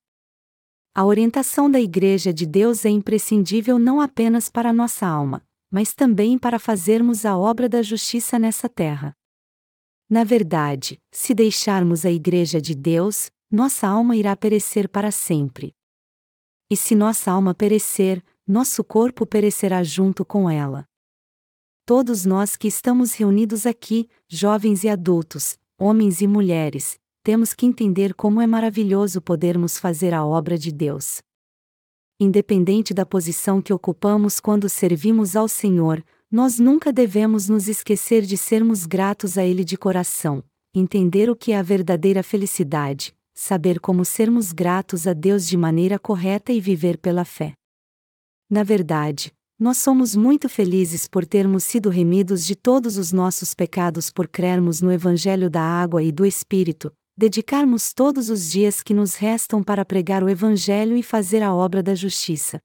A 0.93 1.05
orientação 1.05 1.71
da 1.71 1.79
Igreja 1.79 2.33
de 2.33 2.45
Deus 2.45 2.83
é 2.83 2.89
imprescindível 2.89 3.79
não 3.79 4.01
apenas 4.01 4.49
para 4.49 4.73
nossa 4.73 5.07
alma, 5.07 5.41
mas 5.71 5.93
também 5.93 6.37
para 6.37 6.59
fazermos 6.59 7.25
a 7.25 7.37
obra 7.37 7.69
da 7.69 7.81
justiça 7.81 8.37
nessa 8.37 8.67
terra. 8.67 9.15
Na 10.09 10.25
verdade, 10.25 10.99
se 11.09 11.33
deixarmos 11.33 12.05
a 12.05 12.11
Igreja 12.11 12.59
de 12.59 12.75
Deus, 12.75 13.31
nossa 13.49 13.87
alma 13.87 14.17
irá 14.17 14.35
perecer 14.35 14.89
para 14.89 15.09
sempre. 15.09 15.73
E 16.69 16.75
se 16.75 16.95
nossa 16.95 17.31
alma 17.31 17.55
perecer, 17.55 18.21
nosso 18.45 18.83
corpo 18.83 19.25
perecerá 19.25 19.81
junto 19.85 20.25
com 20.25 20.49
ela. 20.49 20.85
Todos 21.87 22.25
nós 22.25 22.57
que 22.57 22.67
estamos 22.67 23.13
reunidos 23.13 23.65
aqui, 23.65 24.09
jovens 24.27 24.83
e 24.83 24.89
adultos, 24.89 25.57
homens 25.79 26.19
e 26.19 26.27
mulheres, 26.27 26.99
temos 27.23 27.53
que 27.53 27.65
entender 27.65 28.13
como 28.13 28.41
é 28.41 28.45
maravilhoso 28.45 29.21
podermos 29.21 29.77
fazer 29.79 30.13
a 30.13 30.25
obra 30.25 30.57
de 30.57 30.69
Deus. 30.69 31.21
Independente 32.19 32.93
da 32.93 33.05
posição 33.05 33.61
que 33.61 33.71
ocupamos 33.71 34.41
quando 34.41 34.67
servimos 34.67 35.33
ao 35.33 35.47
Senhor, 35.47 36.03
nós 36.29 36.59
nunca 36.59 36.91
devemos 36.91 37.47
nos 37.47 37.69
esquecer 37.69 38.23
de 38.23 38.35
sermos 38.35 38.85
gratos 38.85 39.37
a 39.37 39.45
Ele 39.45 39.63
de 39.63 39.77
coração, 39.77 40.43
entender 40.75 41.29
o 41.29 41.37
que 41.37 41.53
é 41.53 41.57
a 41.57 41.63
verdadeira 41.63 42.21
felicidade, 42.21 43.15
saber 43.33 43.79
como 43.79 44.03
sermos 44.03 44.51
gratos 44.51 45.07
a 45.07 45.13
Deus 45.13 45.47
de 45.47 45.55
maneira 45.55 45.97
correta 45.97 46.51
e 46.51 46.59
viver 46.59 46.97
pela 46.97 47.23
fé. 47.23 47.53
Na 48.49 48.61
verdade, 48.61 49.31
nós 49.59 49.77
somos 49.77 50.15
muito 50.15 50.47
felizes 50.47 51.07
por 51.07 51.25
termos 51.25 51.63
sido 51.63 51.89
remidos 51.89 52.45
de 52.45 52.55
todos 52.55 52.95
os 52.95 53.11
nossos 53.11 53.55
pecados 53.55 54.11
por 54.11 54.27
crermos 54.27 54.81
no 54.81 54.91
Evangelho 54.91 55.49
da 55.49 55.61
Água 55.61 56.03
e 56.03 56.11
do 56.11 56.23
Espírito, 56.25 56.93
dedicarmos 57.17 57.91
todos 57.91 58.29
os 58.29 58.51
dias 58.51 58.83
que 58.83 58.93
nos 58.93 59.15
restam 59.15 59.63
para 59.63 59.83
pregar 59.83 60.23
o 60.23 60.29
Evangelho 60.29 60.95
e 60.95 61.01
fazer 61.01 61.41
a 61.41 61.55
obra 61.55 61.81
da 61.81 61.95
justiça. 61.95 62.61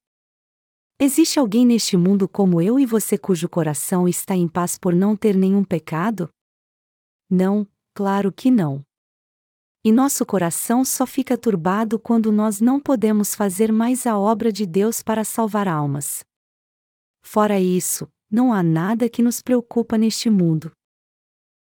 Existe 1.01 1.39
alguém 1.39 1.65
neste 1.65 1.97
mundo 1.97 2.29
como 2.29 2.61
eu 2.61 2.79
e 2.79 2.85
você 2.85 3.17
cujo 3.17 3.49
coração 3.49 4.07
está 4.07 4.37
em 4.37 4.47
paz 4.47 4.77
por 4.79 4.95
não 4.95 5.17
ter 5.17 5.35
nenhum 5.35 5.65
pecado? 5.65 6.29
Não, 7.29 7.67
claro 7.95 8.31
que 8.31 8.51
não. 8.51 8.85
E 9.83 9.91
nosso 9.91 10.27
coração 10.27 10.85
só 10.85 11.07
fica 11.07 11.39
turbado 11.39 11.99
quando 11.99 12.31
nós 12.31 12.61
não 12.61 12.79
podemos 12.79 13.35
fazer 13.35 13.73
mais 13.73 14.07
a 14.07 14.17
obra 14.19 14.53
de 14.53 14.67
Deus 14.67 15.03
para 15.03 15.25
salvar 15.25 15.67
almas. 15.67 16.23
Fora 17.23 17.61
isso, 17.61 18.11
não 18.31 18.53
há 18.53 18.63
nada 18.63 19.09
que 19.09 19.23
nos 19.23 19.41
preocupa 19.41 19.97
neste 19.97 20.29
mundo. 20.29 20.73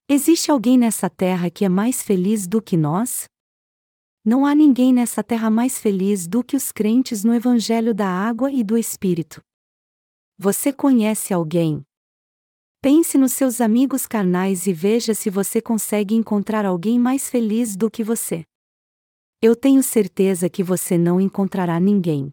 Existe 0.08 0.50
alguém 0.50 0.78
nessa 0.78 1.10
terra 1.10 1.50
que 1.50 1.64
é 1.64 1.70
mais 1.70 2.02
feliz 2.02 2.48
do 2.48 2.62
que 2.62 2.76
nós? 2.76 3.26
Não 4.26 4.46
há 4.46 4.56
ninguém 4.56 4.92
nessa 4.94 5.24
terra 5.24 5.50
mais 5.50 5.78
feliz 5.80 6.28
do 6.28 6.44
que 6.44 6.56
os 6.56 6.72
crentes 6.72 7.24
no 7.24 7.34
Evangelho 7.34 7.94
da 7.94 8.08
Água 8.08 8.52
e 8.52 8.64
do 8.64 8.78
Espírito. 8.78 9.42
Você 10.38 10.74
conhece 10.74 11.34
alguém? 11.34 11.84
Pense 12.82 13.18
nos 13.18 13.34
seus 13.34 13.60
amigos 13.60 14.08
carnais 14.08 14.66
e 14.66 14.74
veja 14.74 15.14
se 15.14 15.30
você 15.30 15.62
consegue 15.62 16.16
encontrar 16.16 16.66
alguém 16.66 16.98
mais 16.98 17.30
feliz 17.30 17.76
do 17.76 17.92
que 17.92 18.04
você. 18.04 18.46
Eu 19.42 19.56
tenho 19.56 19.84
certeza 19.84 20.50
que 20.50 20.64
você 20.64 20.98
não 20.98 21.20
encontrará 21.20 21.80
ninguém. 21.80 22.32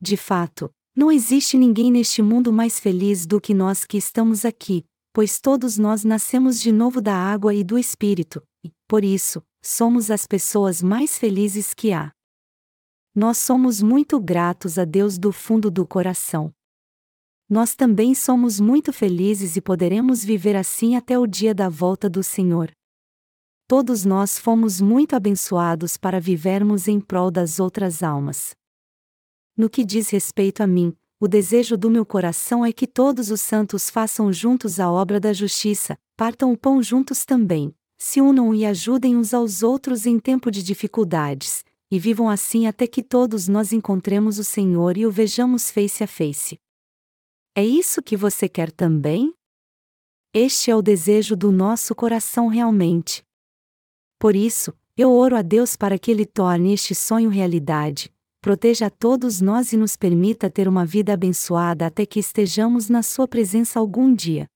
De 0.00 0.16
fato, 0.16 0.70
não 0.94 1.10
existe 1.10 1.56
ninguém 1.56 1.90
neste 1.90 2.22
mundo 2.22 2.52
mais 2.52 2.78
feliz 2.78 3.26
do 3.26 3.40
que 3.40 3.54
nós 3.54 3.84
que 3.84 3.96
estamos 3.96 4.44
aqui, 4.44 4.84
pois 5.12 5.40
todos 5.40 5.78
nós 5.78 6.04
nascemos 6.04 6.60
de 6.60 6.72
novo 6.72 7.00
da 7.00 7.14
água 7.14 7.54
e 7.54 7.64
do 7.64 7.78
Espírito, 7.78 8.42
e, 8.64 8.70
por 8.88 9.04
isso, 9.04 9.42
somos 9.62 10.10
as 10.10 10.26
pessoas 10.26 10.82
mais 10.82 11.18
felizes 11.18 11.74
que 11.74 11.92
há. 11.92 12.12
Nós 13.14 13.38
somos 13.38 13.82
muito 13.82 14.20
gratos 14.20 14.78
a 14.78 14.84
Deus 14.84 15.18
do 15.18 15.32
fundo 15.32 15.70
do 15.70 15.86
coração 15.86 16.52
nós 17.50 17.74
também 17.74 18.14
somos 18.14 18.60
muito 18.60 18.92
felizes 18.92 19.56
e 19.56 19.60
poderemos 19.60 20.24
viver 20.24 20.54
assim 20.54 20.94
até 20.94 21.18
o 21.18 21.26
dia 21.26 21.52
da 21.52 21.68
volta 21.68 22.08
do 22.08 22.22
Senhor. 22.22 22.70
Todos 23.66 24.04
nós 24.04 24.38
fomos 24.38 24.80
muito 24.80 25.16
abençoados 25.16 25.96
para 25.96 26.20
vivermos 26.20 26.86
em 26.86 27.00
prol 27.00 27.28
das 27.28 27.58
outras 27.58 28.04
almas. 28.04 28.54
No 29.56 29.68
que 29.68 29.84
diz 29.84 30.10
respeito 30.10 30.62
a 30.62 30.66
mim, 30.66 30.96
o 31.18 31.28
desejo 31.28 31.76
do 31.76 31.90
meu 31.90 32.06
coração 32.06 32.64
é 32.64 32.72
que 32.72 32.86
todos 32.86 33.30
os 33.30 33.42
santos 33.42 33.90
façam 33.90 34.32
juntos 34.32 34.80
a 34.80 34.90
obra 34.90 35.20
da 35.20 35.32
justiça, 35.32 35.98
partam 36.16 36.50
o 36.50 36.56
pão 36.56 36.82
juntos 36.82 37.26
também, 37.26 37.74
se 37.98 38.20
unam 38.22 38.54
e 38.54 38.64
ajudem 38.64 39.16
uns 39.16 39.34
aos 39.34 39.62
outros 39.62 40.06
em 40.06 40.18
tempo 40.18 40.50
de 40.50 40.62
dificuldades, 40.62 41.62
e 41.90 41.98
vivam 41.98 42.30
assim 42.30 42.66
até 42.66 42.86
que 42.86 43.02
todos 43.02 43.48
nós 43.48 43.72
encontremos 43.72 44.38
o 44.38 44.44
Senhor 44.44 44.96
e 44.96 45.04
o 45.04 45.10
vejamos 45.10 45.70
face 45.70 46.02
a 46.02 46.06
face. 46.06 46.58
É 47.54 47.62
isso 47.62 48.00
que 48.00 48.16
você 48.16 48.48
quer 48.48 48.70
também? 48.72 49.34
Este 50.32 50.70
é 50.70 50.76
o 50.76 50.80
desejo 50.80 51.36
do 51.36 51.52
nosso 51.52 51.94
coração 51.94 52.46
realmente. 52.46 53.22
Por 54.18 54.34
isso, 54.36 54.72
eu 54.96 55.12
oro 55.12 55.36
a 55.36 55.42
Deus 55.42 55.76
para 55.76 55.98
que 55.98 56.10
Ele 56.10 56.24
torne 56.24 56.72
este 56.72 56.94
sonho 56.94 57.28
realidade, 57.28 58.10
proteja 58.40 58.86
a 58.86 58.90
todos 58.90 59.40
nós 59.40 59.72
e 59.72 59.76
nos 59.76 59.96
permita 59.96 60.50
ter 60.50 60.66
uma 60.66 60.84
vida 60.84 61.12
abençoada 61.12 61.86
até 61.86 62.06
que 62.06 62.18
estejamos 62.18 62.88
na 62.88 63.02
Sua 63.02 63.28
presença 63.28 63.78
algum 63.78 64.14
dia. 64.14 64.49